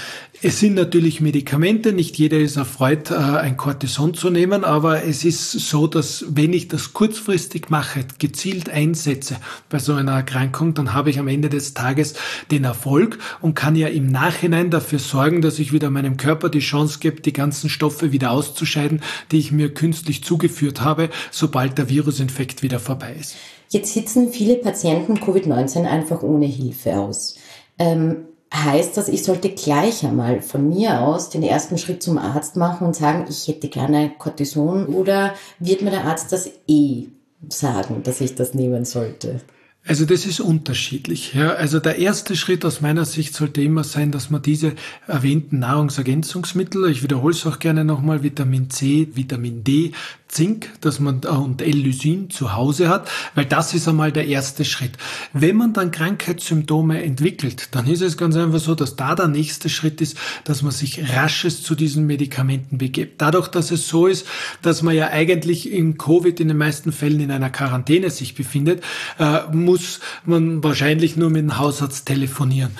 Es 0.45 0.59
sind 0.59 0.75
natürlich 0.75 1.21
Medikamente, 1.21 1.93
nicht 1.93 2.19
jeder 2.19 2.41
ist 2.41 2.57
erfreut, 2.57 3.13
äh, 3.13 3.15
ein 3.15 3.57
Cortison 3.57 4.13
zu 4.13 4.29
nehmen, 4.29 4.65
aber 4.65 5.05
es 5.05 5.25
ist 5.25 5.53
so, 5.53 5.87
dass 5.87 6.25
wenn 6.31 6.53
ich 6.53 6.67
das 6.67 6.93
kurzfristig 6.93 7.71
mache, 7.71 8.05
gezielt 8.19 8.69
einsetze 8.69 9.37
bei 9.69 9.79
so 9.79 9.95
einer 9.95 10.11
Erkrankung, 10.11 10.75
dann 10.75 10.95
habe 10.95 11.11
ich 11.11 11.21
am 11.21 11.29
Ende 11.29 11.49
des 11.49 11.75
Tages 11.75 12.15
den 12.51 12.65
Erfolg 12.65 13.21
und 13.41 13.55
kann 13.55 13.77
ja 13.77 13.87
im 13.87 14.09
Nachhinein 14.09 14.71
dafür 14.71 14.99
sorgen, 14.99 15.43
dass 15.43 15.61
ich 15.61 15.73
wieder 15.73 15.91
meinem 15.91 16.17
Körper 16.17 16.49
die 16.49 16.59
Chance 16.59 16.99
gebe, 16.99 17.21
die 17.21 17.33
ganzen 17.33 17.71
Stoffe 17.71 18.11
wieder 18.11 18.33
auszuscheiden, 18.33 19.01
die 19.31 19.39
ich 19.39 19.53
mir 19.53 19.73
künstlich 19.73 20.25
zugeführt 20.25 20.81
habe, 20.81 21.11
sobald 21.31 21.79
der 21.79 21.89
Virusinfekt 22.13 22.63
wieder 22.63 22.79
vorbei 22.79 23.17
ist. 23.19 23.35
Jetzt 23.69 23.95
sitzen 23.95 24.33
viele 24.33 24.57
Patienten 24.57 25.17
Covid-19 25.17 25.87
einfach 25.87 26.23
ohne 26.23 26.47
Hilfe 26.47 26.99
aus. 26.99 27.37
Ähm, 27.79 28.27
heißt 28.53 28.99
das, 28.99 29.09
ich 29.09 29.25
sollte 29.25 29.49
gleich 29.49 30.05
einmal 30.05 30.43
von 30.43 30.69
mir 30.69 31.01
aus 31.01 31.31
den 31.31 31.43
ersten 31.43 31.79
Schritt 31.79 32.03
zum 32.03 32.19
Arzt 32.19 32.57
machen 32.57 32.87
und 32.87 32.95
sagen, 32.95 33.25
ich 33.31 33.49
hätte 33.49 33.69
gerne 33.69 34.13
Cortison 34.19 34.87
oder 34.87 35.35
wird 35.59 35.81
mir 35.81 35.91
der 35.91 36.05
Arzt 36.05 36.33
das 36.33 36.51
eh 36.69 37.07
sagen, 37.49 38.03
dass 38.03 38.21
ich 38.21 38.35
das 38.35 38.53
nehmen 38.53 38.85
sollte? 38.85 39.41
Also 39.85 40.05
das 40.05 40.27
ist 40.27 40.39
unterschiedlich. 40.39 41.35
Ja. 41.35 41.55
Also 41.55 41.81
der 41.81 41.99
erste 41.99 42.37
Schritt 42.37 42.65
aus 42.65 42.81
meiner 42.81 43.05
Sicht 43.05 43.35
sollte 43.35 43.63
immer 43.63 43.83
sein, 43.83 44.13
dass 44.13 44.31
man 44.31 44.41
diese 44.41 44.75
erwähnten 45.09 45.59
Nahrungsergänzungsmittel, 45.59 46.89
ich 46.89 47.03
wiederhole 47.03 47.35
es 47.35 47.45
auch 47.47 47.59
gerne 47.59 47.85
nochmal, 47.85 48.23
Vitamin 48.23 48.71
C, 48.71 49.09
Vitamin 49.15 49.65
D, 49.65 49.91
Zink, 50.33 50.71
dass 50.81 50.99
man 50.99 51.21
und 51.21 51.61
L-Lysin 51.61 52.31
zu 52.31 52.55
Hause 52.55 52.89
hat, 52.89 53.07
weil 53.35 53.45
das 53.45 53.75
ist 53.75 53.87
einmal 53.87 54.13
der 54.13 54.27
erste 54.27 54.65
Schritt. 54.65 54.93
Wenn 55.35 55.57
man 55.57 55.75
dann 55.75 55.91
Krankheitssymptome 55.91 57.03
entwickelt, 57.03 57.69
dann 57.73 57.87
ist 57.87 58.01
es 58.01 58.17
ganz 58.17 58.35
einfach 58.37 58.59
so, 58.59 58.75
dass 58.75 58.97
da 58.97 59.15
der 59.15 59.29
nächste 59.29 59.69
Schritt 59.69 60.01
ist, 60.01 60.17
dass 60.45 60.63
man 60.63 60.73
sich 60.73 61.13
rasches 61.15 61.63
zu 61.63 61.75
diesen 61.75 62.07
Medikamenten 62.07 62.79
begibt. 62.79 63.21
Dadurch, 63.21 63.49
dass 63.49 63.71
es 63.71 63.87
so 63.87 64.07
ist, 64.07 64.27
dass 64.63 64.81
man 64.81 64.95
ja 64.95 65.09
eigentlich 65.09 65.71
in 65.71 65.99
Covid 65.99 66.41
in 66.41 66.49
den 66.49 66.57
meisten 66.57 66.93
Fällen 66.93 67.21
in 67.21 67.31
einer 67.31 67.51
Quarantäne 67.51 68.09
sich 68.09 68.35
befindet, 68.35 68.83
äh, 69.19 69.41
muss 69.53 70.01
man 70.25 70.65
wahrscheinlich 70.65 71.15
nur 71.15 71.29
mit 71.29 71.43
dem 71.43 71.59
Hausarzt 71.59 72.07
telefonieren. 72.07 72.73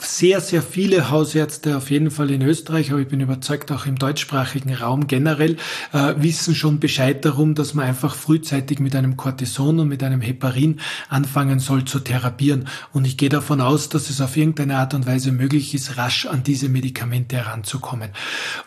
Sehr, 0.00 0.40
sehr 0.40 0.62
viele 0.62 1.10
Hausärzte, 1.10 1.76
auf 1.76 1.90
jeden 1.90 2.12
Fall 2.12 2.30
in 2.30 2.40
Österreich, 2.42 2.92
aber 2.92 3.00
ich 3.00 3.08
bin 3.08 3.20
überzeugt 3.20 3.72
auch 3.72 3.84
im 3.84 3.98
deutschsprachigen 3.98 4.72
Raum 4.72 5.08
generell, 5.08 5.56
äh, 5.92 6.14
wissen 6.18 6.54
schon 6.54 6.78
Bescheid 6.78 7.24
darum, 7.24 7.56
dass 7.56 7.74
man 7.74 7.84
einfach 7.84 8.14
frühzeitig 8.14 8.78
mit 8.78 8.94
einem 8.94 9.16
Cortison 9.16 9.80
und 9.80 9.88
mit 9.88 10.04
einem 10.04 10.20
Heparin 10.20 10.78
anfangen 11.08 11.58
soll 11.58 11.84
zu 11.84 11.98
therapieren. 11.98 12.68
Und 12.92 13.06
ich 13.06 13.16
gehe 13.16 13.28
davon 13.28 13.60
aus, 13.60 13.88
dass 13.88 14.08
es 14.08 14.20
auf 14.20 14.36
irgendeine 14.36 14.76
Art 14.76 14.94
und 14.94 15.04
Weise 15.04 15.32
möglich 15.32 15.74
ist, 15.74 15.96
rasch 15.96 16.26
an 16.26 16.44
diese 16.44 16.68
Medikamente 16.68 17.36
heranzukommen. 17.36 18.10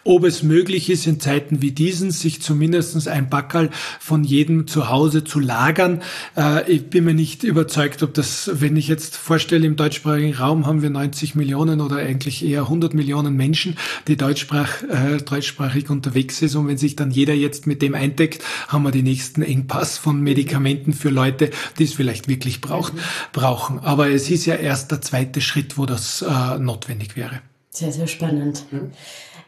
Ob 0.03 0.25
es 0.25 0.43
möglich 0.43 0.89
ist, 0.89 1.07
in 1.07 1.21
Zeiten 1.21 1.61
wie 1.61 1.71
diesen, 1.71 2.11
sich 2.11 2.41
zumindest 2.41 3.07
ein 3.07 3.29
Backerl 3.29 3.69
von 4.01 4.25
jedem 4.25 4.67
zu 4.67 4.89
Hause 4.89 5.23
zu 5.23 5.39
lagern, 5.39 6.01
äh, 6.35 6.69
ich 6.69 6.89
bin 6.89 7.05
mir 7.05 7.13
nicht 7.13 7.43
überzeugt, 7.43 8.03
ob 8.03 8.13
das, 8.13 8.51
wenn 8.55 8.75
ich 8.75 8.89
jetzt 8.89 9.15
vorstelle, 9.15 9.65
im 9.65 9.77
deutschsprachigen 9.77 10.33
Raum 10.33 10.65
haben 10.65 10.81
wir 10.81 10.89
90 10.89 11.20
50 11.21 11.35
Millionen 11.35 11.81
oder 11.81 11.97
eigentlich 11.97 12.43
eher 12.43 12.63
100 12.63 12.95
Millionen 12.95 13.35
Menschen, 13.35 13.77
die 14.07 14.17
deutschsprach, 14.17 14.81
äh, 14.83 15.17
deutschsprachig 15.17 15.89
unterwegs 15.91 16.41
ist. 16.41 16.55
Und 16.55 16.67
wenn 16.67 16.77
sich 16.77 16.95
dann 16.95 17.11
jeder 17.11 17.33
jetzt 17.35 17.67
mit 17.67 17.83
dem 17.83 17.93
eindeckt, 17.93 18.43
haben 18.67 18.83
wir 18.83 18.91
den 18.91 19.03
nächsten 19.03 19.43
Engpass 19.43 19.99
von 19.99 20.19
Medikamenten 20.21 20.93
für 20.93 21.09
Leute, 21.09 21.51
die 21.77 21.83
es 21.83 21.93
vielleicht 21.93 22.27
wirklich 22.27 22.59
braucht, 22.59 22.93
brauchen. 23.33 23.79
Aber 23.79 24.09
es 24.09 24.31
ist 24.31 24.47
ja 24.47 24.55
erst 24.55 24.91
der 24.91 25.01
zweite 25.01 25.41
Schritt, 25.41 25.77
wo 25.77 25.85
das 25.85 26.23
äh, 26.23 26.57
notwendig 26.57 27.15
wäre. 27.15 27.41
Sehr, 27.69 27.91
sehr 27.91 28.07
spannend. 28.07 28.65
Mhm. 28.71 28.91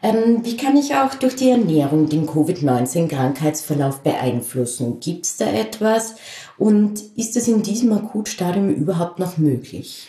Ähm, 0.00 0.44
wie 0.44 0.56
kann 0.56 0.76
ich 0.76 0.94
auch 0.94 1.14
durch 1.14 1.34
die 1.34 1.50
Ernährung 1.50 2.08
den 2.08 2.26
Covid-19-Krankheitsverlauf 2.26 4.00
beeinflussen? 4.02 5.00
Gibt 5.00 5.26
es 5.26 5.38
da 5.38 5.50
etwas? 5.50 6.14
Und 6.56 7.00
ist 7.16 7.36
es 7.36 7.48
in 7.48 7.62
diesem 7.62 7.92
Akutstadium 7.92 8.72
überhaupt 8.72 9.18
noch 9.18 9.38
möglich? 9.38 10.08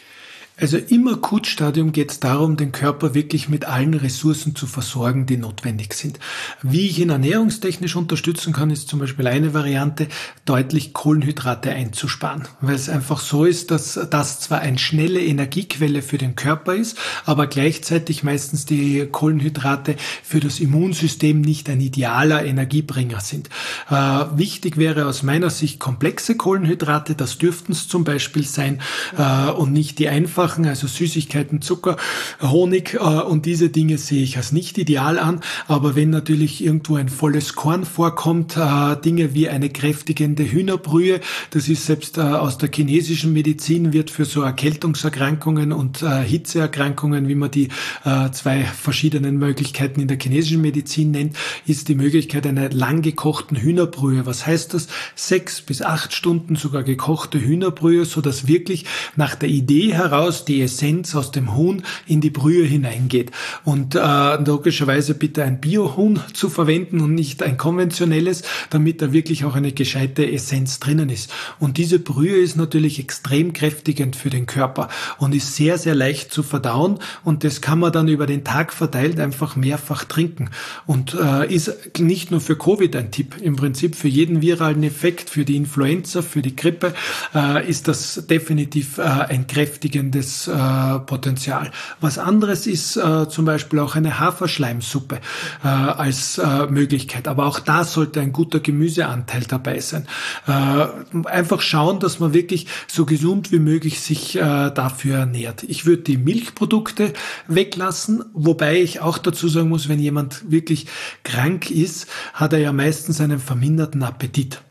Also 0.58 0.78
im 0.78 1.06
Akutstadium 1.10 1.92
geht 1.92 2.12
es 2.12 2.22
darum, 2.22 2.56
den 2.56 2.72
Körper 2.72 3.14
wirklich 3.14 3.50
mit 3.50 3.66
allen 3.66 3.94
Ressourcen 3.94 4.56
zu 4.56 4.68
versorgen, 4.68 5.26
die 5.26 5.36
notwendig 5.36 5.94
sind. 5.94 6.18
Wie 6.64 6.88
ich 6.88 7.00
ihn 7.00 7.10
ernährungstechnisch 7.10 7.98
unterstützen 7.98 8.54
kann, 8.54 8.70
ist 8.70 8.88
zum 8.88 9.00
Beispiel 9.00 9.28
eine 9.28 9.54
Variante, 9.54 10.08
deutlich 10.46 10.94
Kohlenhydrate 10.94 11.72
einzusparen, 11.72 12.48
weil 12.62 12.76
es 12.76 12.88
einfach 12.88 13.20
so 13.20 13.44
ist, 13.44 13.70
dass 13.70 14.00
das 14.10 14.40
zwar 14.40 14.62
eine 14.62 14.78
schnelle 14.78 15.22
Energiequelle 15.22 16.02
für 16.02 16.18
den 16.18 16.38
Körper 16.38 16.74
ist, 16.74 16.98
aber 17.26 17.48
gleichzeitig 17.48 18.24
meistens 18.24 18.66
die 18.66 19.08
Kohlenhydrate 19.12 19.98
für 20.24 20.40
das 20.40 20.62
Immunsystem 20.62 21.42
nicht 21.42 21.70
ein 21.70 21.82
idealer 21.82 22.46
Energiebringer 22.46 23.20
sind. 23.20 23.50
Äh, 23.90 23.94
wichtig 24.38 24.78
wäre 24.78 25.06
aus 25.06 25.22
meiner 25.22 25.50
Sicht 25.50 25.80
komplexe 25.80 26.38
Kohlenhydrate, 26.38 27.16
das 27.16 27.38
dürften 27.40 27.74
es 27.74 27.90
zum 27.90 28.06
Beispiel 28.06 28.46
sein, 28.46 28.82
äh, 29.18 29.52
und 29.52 29.74
nicht 29.74 30.00
die 30.00 30.08
einfachen 30.08 30.45
Einfachen, 30.46 30.68
also 30.68 30.86
Süßigkeiten, 30.86 31.64
Zucker, 31.64 31.98
Honig 32.40 32.94
äh, 32.94 33.00
und 33.00 33.48
diese 33.48 33.70
Dinge 33.70 33.98
sehe 33.98 34.22
ich 34.22 34.38
als 34.38 34.52
nicht 34.52 34.78
ideal 34.78 35.18
an. 35.18 35.42
Aber 35.68 35.96
wenn 35.96 36.12
natürlich 36.12 36.64
irgendwo 36.64 36.98
ein 36.98 37.10
volles 37.10 37.56
Korn 37.56 37.84
vorkommt, 37.84 38.56
äh, 38.56 38.96
Dinge 39.02 39.34
wie 39.34 39.50
eine 39.50 39.72
kräftigende 39.72 40.44
Hühnerbrühe, 40.44 41.20
das 41.50 41.68
ist 41.68 41.88
selbst 41.88 42.20
äh, 42.20 42.22
aus 42.22 42.60
der 42.60 42.70
chinesischen 42.72 43.34
Medizin, 43.34 43.92
wird 43.92 44.12
für 44.12 44.26
so 44.26 44.44
Erkältungserkrankungen 44.44 45.72
und 45.72 46.04
äh, 46.04 46.22
Hitzeerkrankungen, 46.22 47.28
wie 47.28 47.36
man 47.36 47.50
die 47.50 47.70
äh, 48.04 48.30
zwei 48.30 48.66
verschiedenen 48.66 49.38
Möglichkeiten 49.40 50.00
in 50.00 50.08
der 50.08 50.20
chinesischen 50.22 50.62
Medizin 50.62 51.10
nennt, 51.10 51.36
ist 51.66 51.88
die 51.88 51.96
Möglichkeit 51.96 52.46
einer 52.46 52.70
lang 52.70 53.04
Hühnerbrühe. 53.04 54.28
Was 54.28 54.46
heißt 54.46 54.76
das? 54.76 54.88
Sechs 55.16 55.62
bis 55.62 55.82
acht 55.82 56.14
Stunden 56.14 56.56
sogar 56.56 56.84
gekochte 56.84 57.42
Hühnerbrühe, 57.42 58.06
so 58.06 58.22
dass 58.22 58.48
wirklich 58.48 58.86
nach 59.16 59.34
der 59.34 59.50
Idee 59.50 59.94
heraus 59.94 60.35
heraus 60.36 60.46
die 60.46 60.62
Essenz 60.62 61.16
aus 61.16 61.32
dem 61.32 61.56
Huhn 61.56 61.84
in 62.08 62.22
die 62.22 62.30
Brühe 62.30 62.66
hineingeht. 62.66 63.32
Und 63.64 63.96
äh, 63.96 64.36
logischerweise 64.44 65.16
bitte 65.16 65.44
ein 65.44 65.62
Biohuhn 65.62 66.20
zu 66.34 66.50
verwenden 66.50 67.00
und 67.02 67.14
nicht 67.14 67.44
ein 67.44 67.58
konventionelles, 67.58 68.44
damit 68.70 69.02
da 69.02 69.12
wirklich 69.12 69.46
auch 69.46 69.56
eine 69.56 69.72
gescheite 69.72 70.30
Essenz 70.30 70.80
drinnen 70.80 71.10
ist. 71.10 71.32
Und 71.60 71.78
diese 71.78 72.00
Brühe 72.00 72.38
ist 72.38 72.56
natürlich 72.56 73.00
extrem 73.00 73.54
kräftigend 73.54 74.16
für 74.16 74.30
den 74.30 74.46
Körper 74.46 74.90
und 75.18 75.34
ist 75.34 75.56
sehr, 75.56 75.78
sehr 75.78 75.96
leicht 75.96 76.34
zu 76.34 76.44
verdauen. 76.44 77.00
Und 77.24 77.44
das 77.44 77.62
kann 77.62 77.80
man 77.80 77.92
dann 77.92 78.08
über 78.08 78.26
den 78.26 78.44
Tag 78.44 78.74
verteilt 78.74 79.20
einfach 79.20 79.56
mehrfach 79.56 80.04
trinken. 80.06 80.50
Und 80.86 81.16
äh, 81.16 81.54
ist 81.54 82.00
nicht 82.00 82.32
nur 82.32 82.42
für 82.42 82.58
Covid 82.58 82.96
ein 82.96 83.12
Tipp, 83.12 83.36
im 83.42 83.56
Prinzip 83.56 83.96
für 83.96 84.08
jeden 84.08 84.42
viralen 84.42 84.84
Effekt, 84.84 85.30
für 85.30 85.46
die 85.46 85.56
Influenza, 85.56 86.22
für 86.22 86.42
die 86.42 86.56
Grippe, 86.56 86.94
äh, 87.34 87.68
ist 87.70 87.88
das 87.88 88.26
definitiv 88.28 88.98
äh, 88.98 89.02
ein 89.02 89.48
kräftigendes 89.48 90.25
riesiges 90.26 90.48
äh, 90.48 91.00
Potenzial. 91.06 91.72
Was 92.02 92.18
anderes 92.18 92.68
ist 92.68 92.98
äh, 92.98 93.30
zum 93.30 93.46
Beispiel 93.46 93.80
auch 93.80 93.96
eine 93.96 94.20
Haferschleimsuppe 94.20 95.20
äh, 95.64 95.68
als 95.68 96.38
äh, 96.38 96.68
Möglichkeit. 96.68 97.28
Aber 97.28 97.46
auch 97.46 97.60
da 97.60 97.84
sollte 97.84 98.20
ein 98.22 98.32
guter 98.32 98.60
Gemüseanteil 98.60 99.44
dabei 99.48 99.80
sein. 99.80 100.08
Äh, 100.48 101.28
einfach 101.28 101.62
schauen, 101.62 102.00
dass 102.00 102.20
man 102.20 102.34
wirklich 102.34 102.68
so 102.88 103.06
gesund 103.06 103.52
wie 103.52 103.60
möglich 103.60 104.02
sich 104.02 104.36
äh, 104.36 104.40
dafür 104.72 105.20
ernährt. 105.20 105.64
Ich 105.64 105.86
würde 105.86 106.04
die 106.04 106.18
Milchprodukte 106.18 107.14
weglassen, 107.48 108.24
wobei 108.34 108.82
ich 108.82 109.02
auch 109.02 109.18
dazu 109.18 109.48
sagen 109.48 109.70
muss, 109.70 109.90
wenn 109.90 110.00
jemand 110.00 110.52
wirklich 110.52 110.88
krank 111.24 111.70
ist, 111.70 112.08
hat 112.34 112.54
er 112.54 112.60
ja 112.60 112.74
meistens 112.74 113.22
einen 113.22 113.40
verminderten 113.40 114.04
Appetit. 114.04 114.65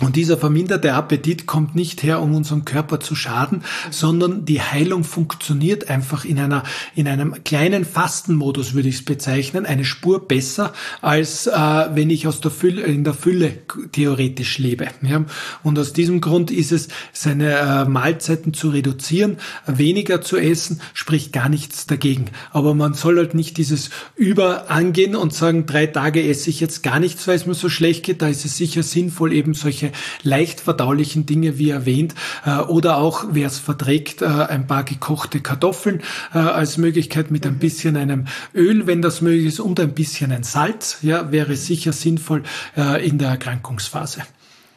Und 0.00 0.16
dieser 0.16 0.38
verminderte 0.38 0.94
Appetit 0.94 1.46
kommt 1.46 1.74
nicht 1.74 2.02
her, 2.02 2.22
um 2.22 2.34
unserem 2.34 2.64
Körper 2.64 3.00
zu 3.00 3.14
schaden, 3.14 3.62
sondern 3.90 4.46
die 4.46 4.62
Heilung 4.62 5.04
funktioniert 5.04 5.90
einfach 5.90 6.24
in 6.24 6.38
einer, 6.38 6.62
in 6.94 7.06
einem 7.06 7.44
kleinen 7.44 7.84
Fastenmodus, 7.84 8.72
würde 8.72 8.88
ich 8.88 8.96
es 8.96 9.04
bezeichnen, 9.04 9.66
eine 9.66 9.84
Spur 9.84 10.26
besser, 10.26 10.72
als 11.02 11.46
äh, 11.46 11.50
wenn 11.52 12.08
ich 12.08 12.26
aus 12.26 12.40
der 12.40 12.50
Fülle, 12.50 12.82
in 12.82 13.04
der 13.04 13.12
Fülle 13.12 13.58
theoretisch 13.92 14.56
lebe. 14.58 14.88
Ja? 15.02 15.24
Und 15.62 15.78
aus 15.78 15.92
diesem 15.92 16.22
Grund 16.22 16.50
ist 16.50 16.72
es, 16.72 16.88
seine 17.12 17.58
äh, 17.58 17.84
Mahlzeiten 17.84 18.54
zu 18.54 18.70
reduzieren, 18.70 19.36
weniger 19.66 20.22
zu 20.22 20.38
essen, 20.38 20.80
spricht 20.94 21.32
gar 21.32 21.50
nichts 21.50 21.86
dagegen. 21.86 22.26
Aber 22.52 22.74
man 22.74 22.94
soll 22.94 23.18
halt 23.18 23.34
nicht 23.34 23.58
dieses 23.58 23.90
Über 24.16 24.70
angehen 24.70 25.14
und 25.14 25.34
sagen, 25.34 25.66
drei 25.66 25.86
Tage 25.86 26.26
esse 26.26 26.48
ich 26.48 26.60
jetzt 26.60 26.82
gar 26.82 27.00
nichts, 27.00 27.28
weil 27.28 27.36
es 27.36 27.44
mir 27.44 27.54
so 27.54 27.68
schlecht 27.68 28.04
geht. 28.04 28.22
Da 28.22 28.28
ist 28.28 28.46
es 28.46 28.56
sicher 28.56 28.82
sinnvoll, 28.82 29.34
eben 29.34 29.52
solche 29.52 29.89
leicht 30.22 30.60
verdaulichen 30.60 31.26
Dinge, 31.26 31.58
wie 31.58 31.70
erwähnt, 31.70 32.14
äh, 32.44 32.58
oder 32.60 32.98
auch, 32.98 33.24
wer 33.30 33.46
es 33.46 33.58
verträgt, 33.58 34.22
äh, 34.22 34.26
ein 34.26 34.66
paar 34.66 34.84
gekochte 34.84 35.40
Kartoffeln 35.40 36.02
äh, 36.34 36.38
als 36.38 36.76
Möglichkeit 36.76 37.30
mit 37.30 37.46
ein 37.46 37.58
bisschen 37.58 37.96
einem 37.96 38.26
Öl, 38.54 38.86
wenn 38.86 39.02
das 39.02 39.20
möglich 39.20 39.46
ist, 39.46 39.60
und 39.60 39.80
ein 39.80 39.94
bisschen 39.94 40.32
ein 40.32 40.42
Salz, 40.42 40.98
ja, 41.02 41.30
wäre 41.32 41.56
sicher 41.56 41.92
sinnvoll 41.92 42.42
in 43.02 43.18
der 43.18 43.30
Erkrankungsphase. 43.30 44.22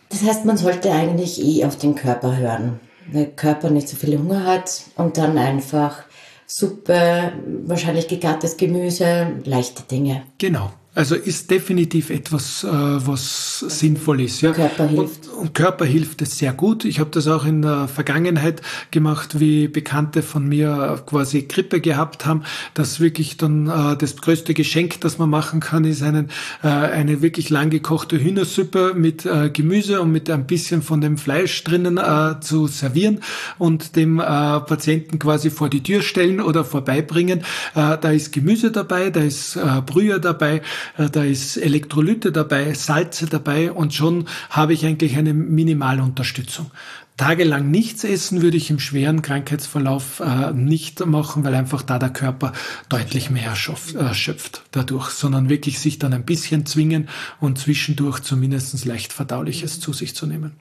Das 0.09 0.23
heißt, 0.23 0.45
man 0.45 0.57
sollte 0.57 0.91
eigentlich 0.91 1.41
eh 1.41 1.65
auf 1.65 1.77
den 1.77 1.95
Körper 1.95 2.37
hören. 2.37 2.79
Der 3.13 3.27
Körper 3.27 3.69
nicht 3.69 3.89
so 3.89 3.95
viel 3.95 4.17
Hunger 4.17 4.45
hat 4.45 4.83
und 4.95 5.17
dann 5.17 5.37
einfach 5.37 6.03
Suppe, 6.45 7.31
wahrscheinlich 7.65 8.07
gegartes 8.07 8.57
Gemüse, 8.57 9.33
leichte 9.45 9.83
Dinge. 9.83 10.23
Genau. 10.37 10.71
Also 10.95 11.15
ist 11.15 11.49
definitiv 11.49 12.11
etwas, 12.11 12.63
äh, 12.63 12.67
was 12.69 13.59
sinnvoll 13.59 14.21
ist. 14.21 14.41
Ja. 14.41 14.51
Körper 14.51 14.87
hilft. 14.87 15.27
Und, 15.27 15.37
und 15.37 15.53
Körper 15.55 15.85
hilft 15.85 16.21
es 16.21 16.37
sehr 16.37 16.53
gut. 16.53 16.85
Ich 16.85 16.99
habe 16.99 17.09
das 17.09 17.27
auch 17.27 17.45
in 17.45 17.63
der 17.63 17.87
Vergangenheit 17.87 18.61
gemacht, 18.91 19.39
wie 19.39 19.67
Bekannte 19.67 20.21
von 20.21 20.47
mir 20.47 21.01
quasi 21.07 21.43
Grippe 21.43 21.81
gehabt 21.81 22.27
haben. 22.27 22.43
Das 22.75 22.99
wirklich 22.99 23.37
dann 23.37 23.67
äh, 23.67 23.97
das 23.97 24.17
größte 24.17 24.53
Geschenk, 24.53 25.01
das 25.01 25.17
man 25.17 25.31
machen 25.31 25.61
kann, 25.61 25.83
ist 25.83 26.03
einen, 26.03 26.29
äh, 26.61 26.67
eine 26.67 27.23
wirklich 27.23 27.49
lang 27.49 27.71
gekochte 27.71 28.19
Hühnersuppe 28.19 28.93
mit 28.95 29.25
äh, 29.25 29.49
Gemüse 29.49 29.99
und 29.99 30.11
mit 30.11 30.29
ein 30.29 30.45
bisschen 30.45 30.83
von 30.83 31.01
dem 31.01 31.17
Fleisch 31.17 31.63
drinnen 31.63 31.97
äh, 31.97 32.39
zu 32.39 32.67
servieren 32.67 33.21
und 33.57 33.95
dem 33.95 34.19
äh, 34.19 34.23
Patienten 34.23 35.17
quasi 35.17 35.49
vor 35.49 35.69
die 35.69 35.81
Tür 35.81 36.03
stellen 36.03 36.39
oder 36.39 36.63
vorbeibringen. 36.63 37.39
Äh, 37.73 37.97
da 37.99 38.11
ist 38.11 38.31
Gemüse 38.31 38.69
dabei, 38.69 39.09
da 39.09 39.21
ist 39.21 39.55
äh, 39.55 39.81
Brühe 39.83 40.19
dabei 40.19 40.61
da 40.97 41.23
ist 41.23 41.57
Elektrolyte 41.57 42.31
dabei, 42.31 42.73
Salze 42.73 43.25
dabei 43.25 43.71
und 43.71 43.93
schon 43.93 44.25
habe 44.49 44.73
ich 44.73 44.85
eigentlich 44.85 45.17
eine 45.17 45.33
Minimalunterstützung. 45.33 46.71
Tagelang 47.15 47.69
nichts 47.69 48.03
essen 48.03 48.41
würde 48.41 48.57
ich 48.57 48.71
im 48.71 48.79
schweren 48.79 49.21
Krankheitsverlauf 49.21 50.19
äh, 50.19 50.51
nicht 50.51 51.05
machen, 51.05 51.43
weil 51.43 51.53
einfach 51.53 51.83
da 51.83 51.99
der 51.99 52.09
Körper 52.09 52.53
deutlich 52.89 53.29
mehr 53.29 53.53
äh, 53.53 54.13
schöpft 54.15 54.63
dadurch, 54.71 55.11
sondern 55.11 55.47
wirklich 55.47 55.77
sich 55.77 55.99
dann 55.99 56.13
ein 56.13 56.25
bisschen 56.25 56.65
zwingen 56.65 57.09
und 57.39 57.59
zwischendurch 57.59 58.21
zumindest 58.21 58.83
leicht 58.85 59.13
Verdauliches 59.13 59.79
zu 59.79 59.93
sich 59.93 60.15
zu 60.15 60.25
nehmen. 60.25 60.53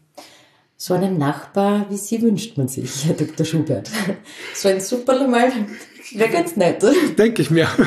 So 0.76 0.92
einen 0.92 1.16
Nachbar 1.16 1.86
wie 1.88 1.96
Sie 1.96 2.20
wünscht 2.20 2.58
man 2.58 2.68
sich, 2.68 3.06
Herr 3.06 3.14
Dr. 3.14 3.46
Schubert. 3.46 3.88
So 4.54 4.68
ein 4.68 4.80
Superl 4.80 5.28
mal 5.28 5.50
wäre 6.12 6.28
ganz 6.30 6.56
nett. 6.56 6.84
Denke 7.16 7.40
ich 7.40 7.50
mir. 7.50 7.68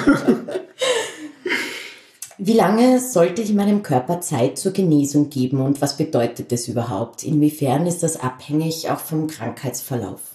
Wie 2.37 2.51
lange 2.51 2.99
sollte 2.99 3.41
ich 3.41 3.53
meinem 3.53 3.81
Körper 3.81 4.19
Zeit 4.19 4.57
zur 4.57 4.73
Genesung 4.73 5.29
geben 5.29 5.61
und 5.61 5.81
was 5.81 5.95
bedeutet 5.95 6.51
das 6.51 6.67
überhaupt? 6.67 7.23
Inwiefern 7.23 7.87
ist 7.87 8.03
das 8.03 8.19
abhängig 8.19 8.89
auch 8.89 8.99
vom 8.99 9.27
Krankheitsverlauf? 9.27 10.34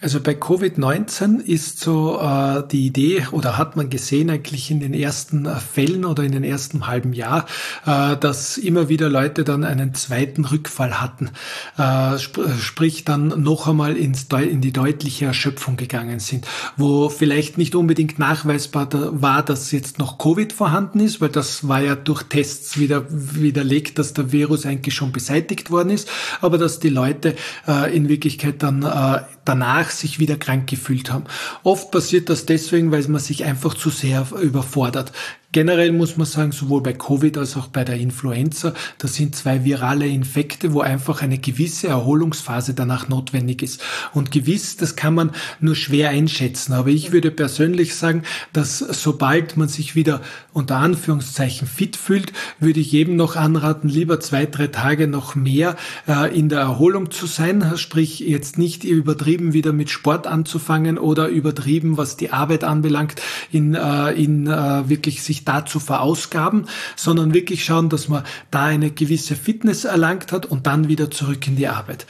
Also 0.00 0.20
bei 0.20 0.30
Covid-19 0.30 1.40
ist 1.40 1.80
so 1.80 2.20
äh, 2.20 2.62
die 2.70 2.86
Idee 2.86 3.26
oder 3.32 3.58
hat 3.58 3.74
man 3.74 3.90
gesehen 3.90 4.30
eigentlich 4.30 4.70
in 4.70 4.78
den 4.78 4.94
ersten 4.94 5.44
äh, 5.44 5.56
Fällen 5.56 6.04
oder 6.04 6.22
in 6.22 6.30
den 6.30 6.44
ersten 6.44 6.86
halben 6.86 7.12
Jahr, 7.12 7.46
äh, 7.84 8.16
dass 8.16 8.58
immer 8.58 8.88
wieder 8.88 9.08
Leute 9.08 9.42
dann 9.42 9.64
einen 9.64 9.94
zweiten 9.94 10.44
Rückfall 10.44 11.00
hatten, 11.00 11.30
äh, 11.78 12.14
sp 12.14 12.46
sprich 12.60 13.04
dann 13.04 13.42
noch 13.42 13.66
einmal 13.66 13.96
ins 13.96 14.28
in 14.30 14.60
die 14.60 14.72
deutliche 14.72 15.24
Erschöpfung 15.24 15.76
gegangen 15.76 16.20
sind, 16.20 16.46
wo 16.76 17.08
vielleicht 17.08 17.58
nicht 17.58 17.74
unbedingt 17.74 18.20
nachweisbar 18.20 18.88
da 18.88 19.08
war, 19.10 19.42
dass 19.42 19.72
jetzt 19.72 19.98
noch 19.98 20.16
Covid 20.18 20.52
vorhanden 20.52 21.00
ist, 21.00 21.20
weil 21.20 21.30
das 21.30 21.66
war 21.66 21.80
ja 21.80 21.96
durch 21.96 22.22
Tests 22.22 22.78
wieder 22.78 23.04
widerlegt, 23.08 23.98
dass 23.98 24.14
der 24.14 24.30
Virus 24.30 24.64
eigentlich 24.64 24.94
schon 24.94 25.10
beseitigt 25.10 25.72
worden 25.72 25.90
ist, 25.90 26.08
aber 26.40 26.56
dass 26.56 26.78
die 26.78 26.88
Leute 26.88 27.34
äh, 27.66 27.96
in 27.96 28.08
Wirklichkeit 28.08 28.62
dann 28.62 28.84
äh, 28.84 29.22
danach 29.48 29.90
sich 29.90 30.18
wieder 30.18 30.36
krank 30.36 30.68
gefühlt 30.68 31.10
haben. 31.10 31.24
Oft 31.62 31.90
passiert 31.90 32.28
das 32.28 32.46
deswegen, 32.46 32.92
weil 32.92 33.06
man 33.08 33.20
sich 33.20 33.44
einfach 33.44 33.74
zu 33.74 33.90
sehr 33.90 34.26
überfordert. 34.40 35.12
Generell 35.50 35.92
muss 35.92 36.18
man 36.18 36.26
sagen, 36.26 36.52
sowohl 36.52 36.82
bei 36.82 36.92
Covid 36.92 37.38
als 37.38 37.56
auch 37.56 37.68
bei 37.68 37.82
der 37.82 37.96
Influenza, 37.96 38.74
das 38.98 39.14
sind 39.14 39.34
zwei 39.34 39.64
virale 39.64 40.06
Infekte, 40.06 40.74
wo 40.74 40.82
einfach 40.82 41.22
eine 41.22 41.38
gewisse 41.38 41.88
Erholungsphase 41.88 42.74
danach 42.74 43.08
notwendig 43.08 43.62
ist. 43.62 43.80
Und 44.12 44.30
gewiss, 44.30 44.76
das 44.76 44.94
kann 44.94 45.14
man 45.14 45.30
nur 45.58 45.74
schwer 45.74 46.10
einschätzen. 46.10 46.74
Aber 46.74 46.90
ich 46.90 47.12
würde 47.12 47.30
persönlich 47.30 47.94
sagen, 47.94 48.24
dass 48.52 48.78
sobald 48.78 49.56
man 49.56 49.68
sich 49.68 49.94
wieder 49.94 50.20
unter 50.52 50.76
Anführungszeichen 50.76 51.66
fit 51.66 51.96
fühlt, 51.96 52.34
würde 52.60 52.80
ich 52.80 52.92
jedem 52.92 53.16
noch 53.16 53.36
anraten, 53.36 53.88
lieber 53.88 54.20
zwei, 54.20 54.44
drei 54.44 54.66
Tage 54.66 55.06
noch 55.06 55.34
mehr 55.34 55.76
äh, 56.06 56.36
in 56.38 56.50
der 56.50 56.60
Erholung 56.60 57.10
zu 57.10 57.24
sein. 57.24 57.72
Sprich, 57.76 58.20
jetzt 58.20 58.58
nicht 58.58 58.84
übertrieben 58.84 59.54
wieder 59.54 59.72
mit 59.72 59.88
Sport 59.88 60.26
anzufangen 60.26 60.98
oder 60.98 61.28
übertrieben, 61.28 61.96
was 61.96 62.18
die 62.18 62.32
Arbeit 62.32 62.64
anbelangt, 62.64 63.22
in, 63.50 63.74
äh, 63.74 64.10
in 64.10 64.46
äh, 64.46 64.88
wirklich 64.90 65.22
sich 65.22 65.37
sich 65.38 65.44
da 65.44 65.64
zu 65.64 65.80
verausgaben, 65.80 66.66
sondern 66.96 67.34
wirklich 67.34 67.64
schauen, 67.64 67.88
dass 67.88 68.08
man 68.08 68.24
da 68.50 68.64
eine 68.64 68.90
gewisse 68.90 69.36
Fitness 69.36 69.84
erlangt 69.84 70.32
hat 70.32 70.46
und 70.46 70.66
dann 70.66 70.88
wieder 70.88 71.10
zurück 71.10 71.46
in 71.46 71.56
die 71.56 71.68
Arbeit. 71.68 72.06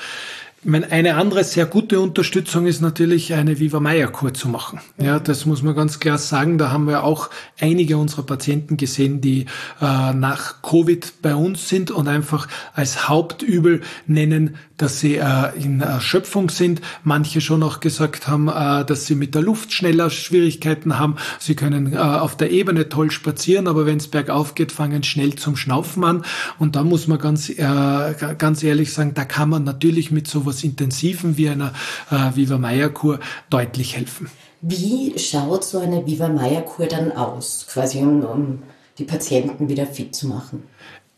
Eine 0.67 1.15
andere 1.15 1.45
sehr 1.45 1.67
gute 1.67 2.01
Unterstützung 2.01 2.67
ist 2.67 2.81
natürlich 2.81 3.33
eine 3.33 3.61
Viva 3.61 3.79
Meier 3.79 4.09
Kur 4.09 4.35
zu 4.35 4.49
machen. 4.49 4.81
Ja, 5.01 5.21
das 5.21 5.47
muss 5.47 5.63
man 5.63 5.77
ganz 5.77 6.01
klar 6.01 6.19
sagen. 6.19 6.59
Da 6.59 6.73
haben 6.73 6.89
wir 6.89 7.05
auch 7.05 7.31
einige 7.61 7.97
unserer 7.97 8.25
Patienten 8.25 8.77
gesehen, 8.77 9.21
die 9.21 9.47
äh, 9.81 10.13
nach 10.13 10.61
Covid 10.63 11.23
bei 11.23 11.37
uns 11.37 11.69
sind 11.69 11.93
und 11.93 12.09
einfach 12.09 12.49
als 12.75 13.09
Hauptübel 13.09 13.83
nennen, 14.09 14.57
dass 14.79 14.99
sie 14.99 15.17
äh, 15.17 15.57
in 15.57 15.81
Erschöpfung 15.81 16.51
sind. 16.51 16.81
Manche 17.05 17.41
schon 17.41 17.63
auch 17.63 17.79
gesagt 17.79 18.27
haben, 18.27 18.49
äh, 18.49 18.85
dass 18.85 19.07
sie 19.07 19.15
mit 19.15 19.37
der 19.37 19.43
Luft 19.43 19.73
schneller 19.73 20.11
Schwierigkeiten 20.11 20.99
haben. 20.99 21.17
Sie 21.39 21.55
können 21.55 21.93
äh, 21.93 21.99
auf 21.99 22.37
der 22.37 22.51
Ebene 22.51 22.89
toll 22.89 23.13
spazieren, 23.13 23.69
aber 23.69 23.87
wenn 23.87 23.99
es 23.99 24.09
bergauf 24.09 24.57
geht, 24.57 24.73
fangen 24.73 25.05
schnell 25.05 25.37
zum 25.37 25.57
Schnaufen 25.57 26.03
an. 26.03 26.25
Und 26.59 26.75
da 26.75 26.83
muss 26.83 27.07
man 27.07 27.19
ganz, 27.19 27.49
äh, 27.49 28.15
ganz 28.37 28.65
ehrlich 28.65 28.93
sagen, 28.93 29.15
da 29.15 29.25
kann 29.25 29.51
man 29.51 29.63
natürlich 29.63 30.11
mit 30.11 30.27
so 30.27 30.48
sowas 30.49 30.65
Intensiven 30.65 31.37
wie 31.37 31.49
einer 31.49 31.73
äh, 32.11 32.35
Viva 32.35 32.59
Meier 32.59 32.89
Kur 32.89 33.21
deutlich 33.51 33.97
helfen. 33.97 34.31
Wie 34.61 35.19
schaut 35.19 35.65
so 35.65 35.79
eine 35.79 36.07
Viva 36.07 36.29
Meier 36.29 36.63
Kur 36.63 36.87
dann 36.87 37.13
aus, 37.13 37.67
quasi 37.71 37.99
um, 37.99 38.25
um 38.25 38.63
die 38.99 39.05
Patienten 39.05 39.69
wieder 39.69 39.87
fit 39.87 40.15
zu 40.15 40.27
machen? 40.29 40.65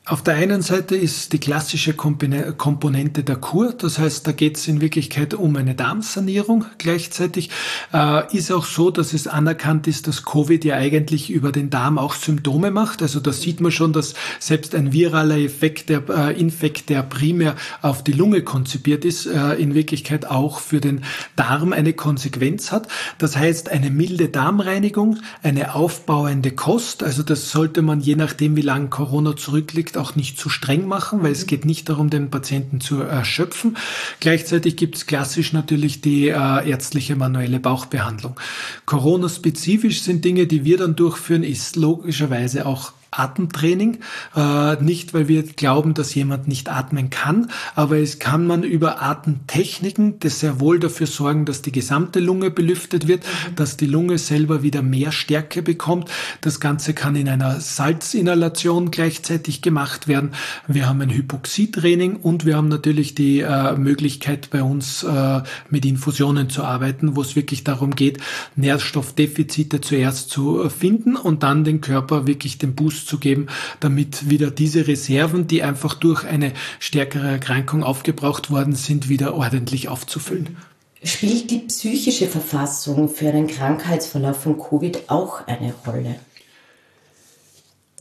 Auf 0.07 0.23
der 0.23 0.35
einen 0.35 0.63
Seite 0.63 0.97
ist 0.97 1.35
die 1.35 1.39
klassische 1.39 1.93
Komponente 1.93 3.23
der 3.23 3.37
Kur, 3.37 3.75
das 3.75 3.99
heißt, 3.99 4.27
da 4.27 4.33
geht 4.33 4.57
es 4.57 4.67
in 4.67 4.81
Wirklichkeit 4.81 5.35
um 5.35 5.55
eine 5.57 5.75
Darmsanierung. 5.75 6.65
Gleichzeitig 6.79 7.51
äh, 7.93 8.35
ist 8.35 8.51
auch 8.51 8.65
so, 8.65 8.91
dass 8.91 9.13
es 9.13 9.29
anerkannt 9.29 9.87
ist, 9.87 10.09
dass 10.09 10.25
Covid 10.25 10.65
ja 10.65 10.77
eigentlich 10.77 11.31
über 11.31 11.53
den 11.53 11.69
Darm 11.69 11.99
auch 11.99 12.15
Symptome 12.15 12.71
macht. 12.71 13.03
Also 13.03 13.21
da 13.21 13.31
sieht 13.31 13.61
man 13.61 13.73
schon, 13.73 13.93
dass 13.93 14.15
selbst 14.39 14.75
ein 14.75 14.95
viraler 14.95 15.37
Effekt, 15.37 15.91
der 15.91 16.03
äh, 16.09 16.41
Infekt, 16.41 16.89
der 16.89 17.03
primär 17.03 17.55
auf 17.83 18.03
die 18.03 18.13
Lunge 18.13 18.43
konzipiert 18.43 19.05
ist, 19.05 19.27
äh, 19.27 19.53
in 19.57 19.75
Wirklichkeit 19.75 20.27
auch 20.27 20.61
für 20.61 20.81
den 20.81 21.05
Darm 21.37 21.75
eine 21.75 21.93
Konsequenz 21.93 22.73
hat. 22.73 22.89
Das 23.19 23.37
heißt, 23.37 23.69
eine 23.69 23.91
milde 23.91 24.31
Darmreinigung, 24.31 25.19
eine 25.43 25.75
aufbauende 25.75 26.53
Kost, 26.53 27.03
also 27.03 27.23
das 27.23 27.51
sollte 27.51 27.83
man 27.83 28.01
je 28.01 28.17
nachdem, 28.17 28.57
wie 28.57 28.63
lange 28.63 28.89
Corona 28.89 29.37
zurückliegt, 29.37 29.90
Konflikt 29.91 29.97
auch 29.97 30.17
nicht 30.17 30.39
zu 30.39 30.49
streng 30.49 30.87
machen, 30.87 31.23
weil 31.23 31.33
es 31.33 31.47
geht 31.47 31.65
nicht 31.65 31.89
darum, 31.89 32.11
den 32.11 32.31
Patienten 32.31 32.81
zu 32.81 33.01
erschöpfen. 33.01 33.77
Gleichzeitig 34.21 34.77
gibt 34.77 34.97
es 34.97 35.07
klassisch 35.07 35.53
natürlich 35.53 36.01
die 36.01 36.29
äh, 36.29 36.69
ärztliche 36.69 37.17
manuelle 37.17 37.59
Bauchbehandlung. 37.61 38.39
Corona-spezifisch 38.87 40.03
sind 40.03 40.25
Dinge, 40.25 40.47
die 40.47 40.65
wir 40.65 40.79
dann 40.79 40.97
durchführen, 40.97 41.43
ist 41.43 41.77
logischerweise 41.77 42.67
auch 42.67 42.93
Atemtraining. 43.11 43.99
Äh, 44.37 44.83
nicht, 44.83 45.15
weil 45.15 45.29
wir 45.29 45.43
glauben, 45.43 45.95
dass 45.95 46.15
jemand 46.15 46.49
nicht 46.49 46.69
atmen 46.69 47.11
kann, 47.11 47.51
aber 47.75 47.99
es 47.99 48.19
kann 48.19 48.47
man 48.47 48.63
über 48.63 49.03
Atemtechniken 49.03 50.21
das 50.21 50.41
sehr 50.41 50.61
wohl 50.61 50.79
dafür 50.79 51.07
sorgen, 51.07 51.45
dass 51.45 51.63
die 51.63 51.73
gesamte 51.73 52.21
Lunge 52.21 52.51
belüftet 52.51 53.09
wird, 53.09 53.25
mhm. 53.25 53.57
dass 53.57 53.77
die 53.77 53.87
Lunge 53.87 54.19
selber 54.19 54.63
wieder 54.63 54.83
mehr 54.83 55.13
Stärke 55.13 55.63
bekommt. 55.63 56.11
Das 56.41 56.61
Ganze 56.61 56.95
kann 56.95 57.17
in 57.17 57.29
einer 57.29 57.61
Salzinhalation 57.61 58.91
gleichzeitig 58.91 59.63
gemacht 59.63 60.09
werden. 60.09 60.33
Wir 60.69 60.89
haben 60.89 61.01
ein 61.01 61.11
Hypoxietraining 61.11 62.17
und 62.17 62.45
wir 62.45 62.57
haben 62.57 62.69
natürlich 62.69 63.15
die 63.15 63.41
äh, 63.41 63.77
Möglichkeit 63.77 64.51
bei 64.51 64.63
uns 64.63 65.03
äh, 65.03 65.43
mit 65.69 65.85
Infusionen 65.85 66.49
zu 66.51 66.63
arbeiten, 66.63 67.17
wo 67.17 67.23
es 67.23 67.37
wirklich 67.37 67.65
darum 67.65 67.95
geht, 67.97 68.19
Nährstoffdefizite 68.57 69.81
zuerst 69.81 70.31
zu 70.31 70.69
finden 70.69 71.17
und 71.17 71.43
dann 71.43 71.65
den 71.65 71.81
Körper 71.81 72.27
wirklich 72.27 72.59
den 72.59 72.75
Boost 72.75 73.00
zu 73.07 73.19
geben, 73.19 73.47
damit 73.81 74.31
wieder 74.31 74.51
diese 74.51 74.87
Reserven, 74.87 75.47
die 75.47 75.63
einfach 75.63 75.95
durch 75.95 76.25
eine 76.25 76.53
stärkere 76.79 77.29
Erkrankung 77.29 77.85
aufgebraucht 77.85 78.51
worden 78.51 78.75
sind, 78.75 79.09
wieder 79.09 79.35
ordentlich 79.35 79.89
aufzufüllen. 79.89 80.57
Spielt 81.03 81.51
die 81.51 81.61
psychische 81.61 82.27
Verfassung 82.27 83.09
für 83.09 83.29
einen 83.29 83.47
Krankheitsverlauf 83.47 84.43
von 84.43 84.59
Covid 84.59 85.09
auch 85.09 85.47
eine 85.47 85.73
Rolle? 85.87 86.17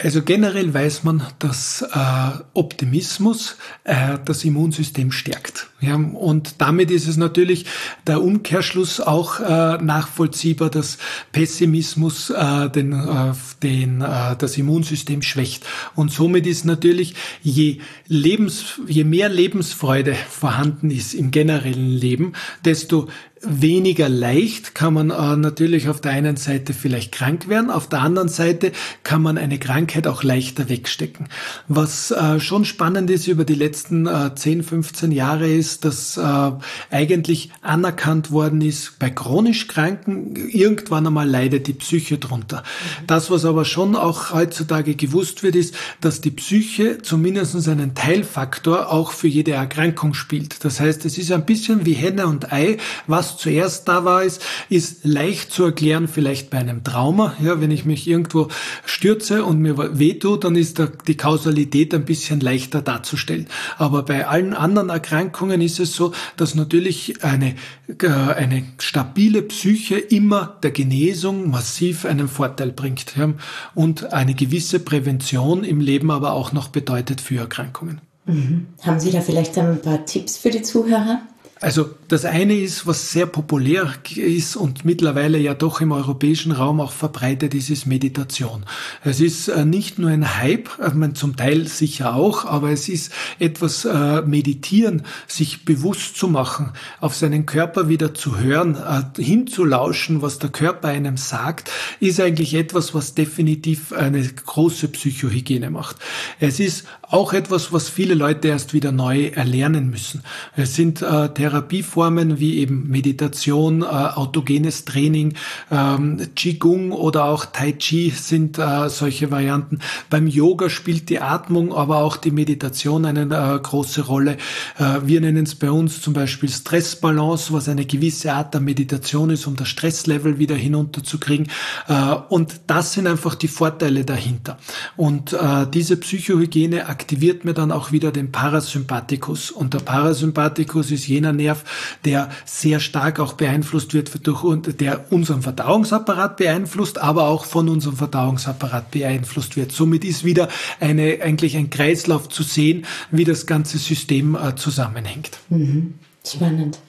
Also 0.01 0.21
generell 0.21 0.73
weiß 0.73 1.03
man, 1.03 1.23
dass 1.39 1.81
äh, 1.81 2.31
Optimismus 2.53 3.57
äh, 3.83 4.17
das 4.23 4.45
Immunsystem 4.45 5.12
stärkt. 5.12 5.67
Ja, 5.81 5.95
und 5.95 6.55
damit 6.59 6.89
ist 6.89 7.05
es 7.05 7.17
natürlich 7.17 7.65
der 8.07 8.21
Umkehrschluss 8.21 9.01
auch 9.01 9.41
äh, 9.41 9.77
nachvollziehbar, 9.81 10.69
dass 10.69 10.99
Pessimismus 11.33 12.29
äh, 12.29 12.69
den, 12.69 12.93
äh, 12.93 13.33
den, 13.62 13.99
äh, 13.99 14.38
das 14.38 14.57
Immunsystem 14.57 15.21
schwächt. 15.21 15.65
Und 15.95 16.13
somit 16.13 16.47
ist 16.47 16.63
natürlich, 16.63 17.15
je, 17.41 17.79
Lebens, 18.07 18.79
je 18.88 19.03
mehr 19.03 19.27
Lebensfreude 19.27 20.15
vorhanden 20.15 20.91
ist 20.91 21.13
im 21.13 21.31
generellen 21.31 21.91
Leben, 21.91 22.33
desto 22.63 23.09
weniger 23.41 24.10
leicht 24.10 24.75
kann 24.75 24.93
man 24.93 25.10
äh, 25.10 25.36
natürlich 25.36 25.89
auf 25.89 26.02
der 26.02 26.12
einen 26.12 26.38
Seite 26.38 26.73
vielleicht 26.73 27.12
krank 27.12 27.47
werden, 27.47 27.69
auf 27.69 27.88
der 27.88 28.02
anderen 28.02 28.30
Seite 28.30 28.71
kann 29.04 29.21
man 29.21 29.38
eine 29.38 29.60
Krankheit 29.60 30.08
auch 30.08 30.23
leichter 30.23 30.69
wegstecken. 30.69 31.28
Was 31.67 32.12
äh, 32.12 32.39
schon 32.39 32.65
spannend 32.65 33.10
ist 33.10 33.28
über 33.28 33.45
die 33.45 33.56
letzten 33.56 34.08
äh, 34.08 34.36
10, 34.36 34.63
15 34.63 35.12
Jahre 35.12 35.49
ist, 35.49 35.86
dass 35.86 36.17
äh, 36.17 36.52
eigentlich 36.91 37.52
anerkannt 37.62 38.32
worden 38.32 38.62
ist, 38.62 38.99
bei 38.99 39.10
chronisch 39.10 39.67
Kranken 39.67 40.36
irgendwann 40.36 41.08
einmal 41.08 41.30
leidet 41.30 41.67
die 41.67 41.73
Psyche 41.73 42.17
drunter. 42.17 42.63
Das, 43.08 43.32
was 43.32 43.45
aber 43.45 43.65
schon 43.65 43.95
auch 43.95 44.34
heutzutage 44.34 44.95
gewusst 44.95 45.43
wird, 45.43 45.56
ist, 45.56 45.75
dass 46.02 46.21
die 46.21 46.32
Psyche 46.32 46.99
zumindest 47.02 47.67
einen 47.67 47.95
Teilfaktor 47.95 48.91
auch 48.91 49.12
für 49.12 49.28
jede 49.28 49.52
Erkrankung 49.52 50.13
spielt. 50.13 50.63
Das 50.65 50.80
heißt, 50.80 51.06
es 51.06 51.17
ist 51.17 51.32
ein 51.32 51.45
bisschen 51.45 51.86
wie 51.86 51.93
Henne 51.93 52.28
und 52.28 52.52
Ei, 52.52 52.78
was 53.08 53.28
was 53.29 53.37
zuerst 53.37 53.87
da 53.87 54.05
war, 54.05 54.23
ist, 54.23 54.41
ist 54.69 55.05
leicht 55.05 55.51
zu 55.51 55.65
erklären, 55.65 56.07
vielleicht 56.07 56.49
bei 56.49 56.57
einem 56.57 56.83
Trauma. 56.83 57.35
Ja, 57.41 57.61
wenn 57.61 57.71
ich 57.71 57.85
mich 57.85 58.07
irgendwo 58.07 58.47
stürze 58.85 59.43
und 59.43 59.59
mir 59.59 59.99
wehtut, 59.99 60.43
dann 60.43 60.55
ist 60.55 60.81
die 61.07 61.17
Kausalität 61.17 61.93
ein 61.93 62.05
bisschen 62.05 62.39
leichter 62.39 62.81
darzustellen. 62.81 63.47
Aber 63.77 64.03
bei 64.03 64.27
allen 64.27 64.53
anderen 64.53 64.89
Erkrankungen 64.89 65.61
ist 65.61 65.79
es 65.79 65.93
so, 65.93 66.11
dass 66.37 66.55
natürlich 66.55 67.23
eine, 67.23 67.55
äh, 67.87 68.07
eine 68.07 68.63
stabile 68.79 69.41
Psyche 69.43 69.97
immer 69.97 70.57
der 70.63 70.71
Genesung 70.71 71.49
massiv 71.49 72.05
einen 72.05 72.27
Vorteil 72.27 72.71
bringt. 72.71 73.15
Ja, 73.15 73.33
und 73.75 74.13
eine 74.13 74.33
gewisse 74.33 74.79
Prävention 74.79 75.63
im 75.63 75.81
Leben 75.81 76.11
aber 76.11 76.33
auch 76.33 76.51
noch 76.51 76.69
bedeutet 76.69 77.21
für 77.21 77.37
Erkrankungen. 77.37 78.01
Mhm. 78.25 78.67
Haben 78.81 78.99
Sie 78.99 79.11
da 79.11 79.21
vielleicht 79.21 79.57
ein 79.57 79.81
paar 79.81 80.05
Tipps 80.05 80.37
für 80.37 80.49
die 80.49 80.61
Zuhörer? 80.61 81.21
Also 81.61 81.89
das 82.07 82.23
eine 82.23 82.55
ist, 82.55 82.87
was 82.87 83.11
sehr 83.11 83.25
populär 83.25 83.93
ist 84.15 84.55
und 84.55 84.85
mittlerweile 84.85 85.37
ja 85.37 85.53
doch 85.53 85.81
im 85.81 85.91
europäischen 85.91 86.53
Raum 86.53 86.79
auch 86.79 86.93
verbreitet 86.93 87.53
ist, 87.53 87.69
ist 87.69 87.85
Meditation. 87.85 88.65
Es 89.03 89.19
ist 89.19 89.49
äh, 89.49 89.65
nicht 89.65 89.99
nur 89.99 90.09
ein 90.09 90.37
Hype, 90.37 90.69
meine, 90.93 91.13
zum 91.13 91.35
Teil 91.35 91.67
sicher 91.67 92.15
auch, 92.15 92.45
aber 92.45 92.71
es 92.71 92.87
ist 92.87 93.11
etwas 93.39 93.83
äh, 93.83 94.21
Meditieren, 94.21 95.03
sich 95.27 95.65
bewusst 95.65 96.15
zu 96.15 96.29
machen, 96.29 96.71
auf 97.01 97.13
seinen 97.13 97.45
Körper 97.45 97.89
wieder 97.89 98.13
zu 98.13 98.39
hören, 98.39 98.75
äh, 98.75 99.21
hinzulauschen, 99.21 100.21
was 100.21 100.39
der 100.39 100.51
Körper 100.51 100.87
einem 100.87 101.17
sagt, 101.17 101.69
ist 101.99 102.21
eigentlich 102.21 102.53
etwas, 102.53 102.93
was 102.93 103.15
definitiv 103.15 103.91
eine 103.91 104.23
große 104.23 104.87
Psychohygiene 104.87 105.69
macht. 105.69 105.97
Es 106.39 106.61
ist 106.61 106.85
auch 107.01 107.33
etwas, 107.33 107.73
was 107.73 107.89
viele 107.89 108.13
Leute 108.13 108.47
erst 108.47 108.73
wieder 108.73 108.91
neu 108.91 109.25
erlernen 109.27 109.89
müssen. 109.89 110.23
Es 110.55 110.75
sind 110.75 111.01
äh, 111.01 111.27
Therapieformen 111.49 112.39
wie 112.39 112.59
eben 112.59 112.88
Meditation, 112.89 113.81
äh, 113.81 113.85
autogenes 113.85 114.85
Training, 114.85 115.33
ähm, 115.71 116.19
Qigong 116.35 116.91
oder 116.91 117.25
auch 117.25 117.45
Tai 117.45 117.71
Chi 117.73 118.12
sind 118.12 118.59
äh, 118.59 118.89
solche 118.89 119.31
Varianten. 119.31 119.79
Beim 120.09 120.27
Yoga 120.27 120.69
spielt 120.69 121.09
die 121.09 121.19
Atmung, 121.19 121.73
aber 121.73 121.97
auch 121.97 122.17
die 122.17 122.31
Meditation 122.31 123.05
eine 123.05 123.21
äh, 123.21 123.59
große 123.59 124.01
Rolle. 124.01 124.38
Äh, 124.77 124.99
wir 125.05 125.21
nennen 125.21 125.45
es 125.45 125.55
bei 125.55 125.71
uns 125.71 126.01
zum 126.01 126.13
Beispiel 126.13 126.49
Stressbalance, 126.49 127.51
was 127.51 127.67
eine 127.67 127.85
gewisse 127.85 128.33
Art 128.33 128.53
der 128.53 128.62
Meditation 128.62 129.31
ist, 129.31 129.47
um 129.47 129.55
das 129.55 129.69
Stresslevel 129.69 130.38
wieder 130.38 130.55
hinunterzukriegen. 130.55 131.47
Äh, 131.88 132.15
und 132.29 132.62
das 132.67 132.93
sind 132.93 133.07
einfach 133.07 133.33
die 133.35 133.47
Vorteile 133.47 134.05
dahinter. 134.05 134.57
Und 134.97 135.33
äh, 135.33 135.65
diese 135.73 135.97
Psychohygiene 135.97 136.88
aktiviert 136.88 137.43
mir 137.43 137.53
dann 137.53 137.71
auch 137.71 137.91
wieder 137.91 138.12
den 138.12 138.31
Parasympathikus. 138.31 139.49
Und 139.49 139.73
der 139.73 139.79
Parasympathikus 139.79 140.91
ist 140.91 141.07
jener 141.07 141.38
Nerv, 141.39 141.63
der 142.06 142.30
sehr 142.45 142.80
stark 142.80 143.19
auch 143.19 143.34
beeinflusst 143.34 143.93
wird 143.93 144.28
durch, 144.28 144.43
der 144.80 145.12
unseren 145.12 145.41
Verdauungsapparat 145.41 146.38
beeinflusst, 146.38 146.99
aber 146.99 147.28
auch 147.28 147.45
von 147.45 147.69
unserem 147.69 147.97
Verdauungsapparat 147.97 148.91
beeinflusst 148.91 149.56
wird. 149.56 149.71
Somit 149.71 150.04
ist 150.06 150.23
wieder 150.23 150.49
eine, 150.80 151.19
eigentlich 151.21 151.56
ein 151.58 151.69
Kreislauf 151.69 152.30
zu 152.30 152.43
sehen, 152.43 152.86
wie 153.12 153.23
das 153.23 153.45
ganze 153.45 153.78
System 153.78 154.36
äh, 154.36 154.56
zusammenhängt. 154.56 155.39
Mhm. 155.49 155.95
Spannend. 156.25 156.80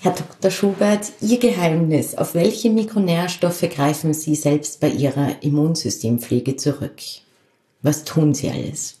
Herr 0.00 0.12
Dr. 0.12 0.52
Schubert, 0.52 1.10
Ihr 1.20 1.40
Geheimnis, 1.40 2.14
auf 2.14 2.34
welche 2.34 2.70
Mikronährstoffe 2.70 3.68
greifen 3.68 4.14
Sie 4.14 4.36
selbst 4.36 4.80
bei 4.80 4.90
Ihrer 4.90 5.42
Immunsystempflege 5.42 6.54
zurück? 6.54 7.00
Was 7.82 8.04
tun 8.04 8.32
Sie 8.32 8.48
alles? 8.48 8.97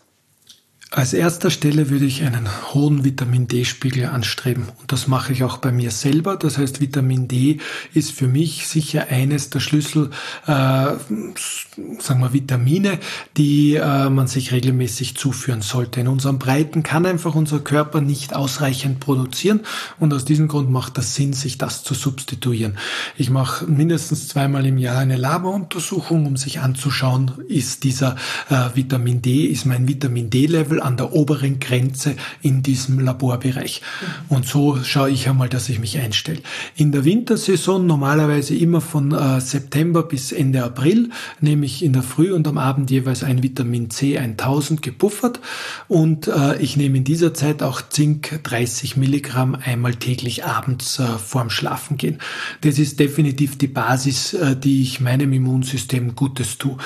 Als 0.90 1.12
erster 1.12 1.50
Stelle 1.50 1.90
würde 1.90 2.06
ich 2.06 2.22
einen 2.22 2.48
hohen 2.72 3.04
Vitamin 3.04 3.46
D-Spiegel 3.46 4.06
anstreben. 4.06 4.68
Und 4.80 4.90
das 4.90 5.06
mache 5.06 5.34
ich 5.34 5.44
auch 5.44 5.58
bei 5.58 5.70
mir 5.70 5.90
selber. 5.90 6.36
Das 6.36 6.56
heißt, 6.56 6.80
Vitamin 6.80 7.28
D 7.28 7.58
ist 7.92 8.12
für 8.12 8.26
mich 8.26 8.66
sicher 8.66 9.08
eines 9.10 9.50
der 9.50 9.60
Schlüssel, 9.60 10.08
äh, 10.46 10.50
sagen 10.50 12.20
wir, 12.20 12.32
Vitamine, 12.32 13.00
die 13.36 13.74
äh, 13.74 14.08
man 14.08 14.28
sich 14.28 14.50
regelmäßig 14.50 15.14
zuführen 15.18 15.60
sollte. 15.60 16.00
In 16.00 16.08
unserem 16.08 16.38
Breiten 16.38 16.82
kann 16.82 17.04
einfach 17.04 17.34
unser 17.34 17.60
Körper 17.60 18.00
nicht 18.00 18.34
ausreichend 18.34 18.98
produzieren. 18.98 19.60
Und 19.98 20.14
aus 20.14 20.24
diesem 20.24 20.48
Grund 20.48 20.70
macht 20.70 20.96
das 20.96 21.14
Sinn, 21.14 21.34
sich 21.34 21.58
das 21.58 21.82
zu 21.84 21.92
substituieren. 21.92 22.78
Ich 23.18 23.28
mache 23.28 23.66
mindestens 23.66 24.28
zweimal 24.28 24.64
im 24.64 24.78
Jahr 24.78 24.96
eine 24.96 25.18
Laboruntersuchung, 25.18 26.24
um 26.24 26.38
sich 26.38 26.60
anzuschauen, 26.60 27.32
ist 27.46 27.84
dieser 27.84 28.16
äh, 28.48 28.70
Vitamin 28.74 29.20
D, 29.20 29.44
ist 29.44 29.66
mein 29.66 29.86
Vitamin 29.86 30.30
D-Level 30.30 30.77
an 30.80 30.96
der 30.96 31.12
oberen 31.12 31.60
Grenze 31.60 32.16
in 32.42 32.62
diesem 32.62 33.00
Laborbereich. 33.00 33.82
Und 34.28 34.46
so 34.46 34.82
schaue 34.82 35.10
ich 35.10 35.28
einmal, 35.28 35.48
dass 35.48 35.68
ich 35.68 35.78
mich 35.78 35.98
einstelle. 35.98 36.40
In 36.76 36.92
der 36.92 37.04
Wintersaison 37.04 37.86
normalerweise 37.86 38.54
immer 38.54 38.80
von 38.80 39.12
äh, 39.12 39.40
September 39.40 40.02
bis 40.02 40.32
Ende 40.32 40.64
April 40.64 41.10
nehme 41.40 41.66
ich 41.66 41.84
in 41.84 41.92
der 41.92 42.02
Früh 42.02 42.32
und 42.32 42.46
am 42.48 42.58
Abend 42.58 42.90
jeweils 42.90 43.22
ein 43.22 43.42
Vitamin 43.42 43.90
C 43.90 44.18
1000 44.18 44.82
gepuffert 44.82 45.40
und 45.88 46.28
äh, 46.28 46.56
ich 46.58 46.76
nehme 46.76 46.98
in 46.98 47.04
dieser 47.04 47.34
Zeit 47.34 47.62
auch 47.62 47.82
Zink 47.88 48.40
30 48.42 48.96
Milligramm 48.96 49.54
einmal 49.54 49.94
täglich 49.94 50.44
abends 50.44 50.98
äh, 50.98 51.06
vorm 51.18 51.50
Schlafengehen. 51.50 52.18
Das 52.60 52.78
ist 52.78 53.00
definitiv 53.00 53.58
die 53.58 53.68
Basis, 53.68 54.34
äh, 54.34 54.56
die 54.56 54.82
ich 54.82 55.00
meinem 55.00 55.32
Immunsystem 55.32 56.14
Gutes 56.14 56.58
tue. 56.58 56.76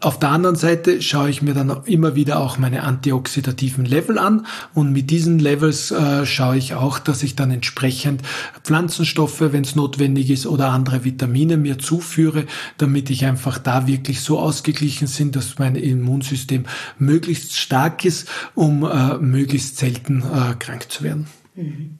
Auf 0.00 0.20
der 0.20 0.28
anderen 0.28 0.54
Seite 0.54 1.02
schaue 1.02 1.28
ich 1.28 1.42
mir 1.42 1.54
dann 1.54 1.82
immer 1.86 2.14
wieder 2.14 2.38
auch 2.38 2.56
meine 2.56 2.84
antioxidativen 2.84 3.84
Level 3.84 4.16
an 4.16 4.46
und 4.72 4.92
mit 4.92 5.10
diesen 5.10 5.40
Levels 5.40 5.90
äh, 5.90 6.24
schaue 6.24 6.56
ich 6.56 6.74
auch, 6.74 7.00
dass 7.00 7.24
ich 7.24 7.34
dann 7.34 7.50
entsprechend 7.50 8.22
Pflanzenstoffe, 8.62 9.40
wenn 9.40 9.64
es 9.64 9.74
notwendig 9.74 10.30
ist, 10.30 10.46
oder 10.46 10.68
andere 10.68 11.02
Vitamine 11.02 11.56
mir 11.56 11.80
zuführe, 11.80 12.44
damit 12.76 13.10
ich 13.10 13.26
einfach 13.26 13.58
da 13.58 13.88
wirklich 13.88 14.20
so 14.20 14.38
ausgeglichen 14.38 15.08
sind, 15.08 15.34
dass 15.34 15.58
mein 15.58 15.74
Immunsystem 15.74 16.66
möglichst 17.00 17.56
stark 17.56 18.04
ist, 18.04 18.28
um 18.54 18.84
äh, 18.84 19.18
möglichst 19.18 19.78
selten 19.78 20.22
äh, 20.22 20.54
krank 20.60 20.92
zu 20.92 21.02
werden. 21.02 21.26
Mhm. 21.56 21.98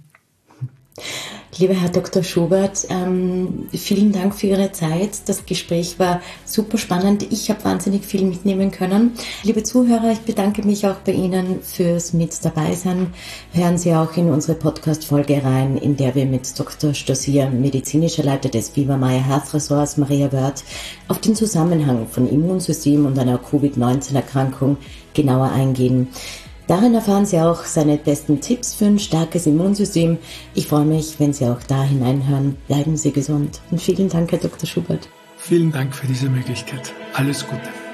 Lieber 1.56 1.74
Herr 1.74 1.88
Dr. 1.88 2.22
Schubert, 2.22 2.86
ähm, 2.88 3.68
vielen 3.72 4.12
Dank 4.12 4.34
für 4.34 4.46
Ihre 4.48 4.70
Zeit. 4.70 5.28
Das 5.28 5.44
Gespräch 5.44 5.98
war 5.98 6.20
super 6.44 6.78
spannend. 6.78 7.26
Ich 7.32 7.50
habe 7.50 7.64
wahnsinnig 7.64 8.04
viel 8.04 8.22
mitnehmen 8.22 8.70
können. 8.70 9.14
Liebe 9.42 9.62
Zuhörer, 9.62 10.12
ich 10.12 10.20
bedanke 10.20 10.62
mich 10.62 10.86
auch 10.86 10.96
bei 10.96 11.12
Ihnen 11.12 11.60
fürs 11.62 12.12
Mit 12.12 12.44
dabei 12.44 12.74
sein. 12.74 13.12
Hören 13.52 13.76
Sie 13.76 13.92
auch 13.94 14.16
in 14.16 14.30
unsere 14.30 14.56
Podcast-Folge 14.56 15.42
rein, 15.42 15.78
in 15.78 15.96
der 15.96 16.14
wir 16.14 16.26
mit 16.26 16.56
Dr. 16.56 16.94
Stosier, 16.94 17.50
medizinischer 17.50 18.22
Leiter 18.22 18.50
des 18.50 18.76
Maya 18.76 19.18
Health 19.18 19.52
Resorts, 19.54 19.96
Maria 19.96 20.30
Wörth, 20.30 20.62
auf 21.08 21.20
den 21.20 21.34
Zusammenhang 21.34 22.06
von 22.08 22.28
Immunsystem 22.28 23.04
und 23.04 23.18
einer 23.18 23.38
Covid-19-Erkrankung 23.38 24.76
genauer 25.14 25.50
eingehen. 25.50 26.08
Darin 26.68 26.94
erfahren 26.94 27.24
Sie 27.24 27.40
auch 27.40 27.64
seine 27.64 27.96
besten 27.96 28.42
Tipps 28.42 28.74
für 28.74 28.84
ein 28.84 28.98
starkes 28.98 29.46
Immunsystem. 29.46 30.18
Ich 30.54 30.66
freue 30.66 30.84
mich, 30.84 31.18
wenn 31.18 31.32
Sie 31.32 31.46
auch 31.46 31.62
da 31.66 31.82
hineinhören. 31.82 32.58
Bleiben 32.66 32.98
Sie 32.98 33.10
gesund 33.10 33.62
und 33.70 33.80
vielen 33.80 34.10
Dank, 34.10 34.30
Herr 34.32 34.38
Dr. 34.38 34.66
Schubert. 34.66 35.08
Vielen 35.38 35.72
Dank 35.72 35.94
für 35.94 36.06
diese 36.06 36.28
Möglichkeit. 36.28 36.92
Alles 37.14 37.46
Gute. 37.46 37.87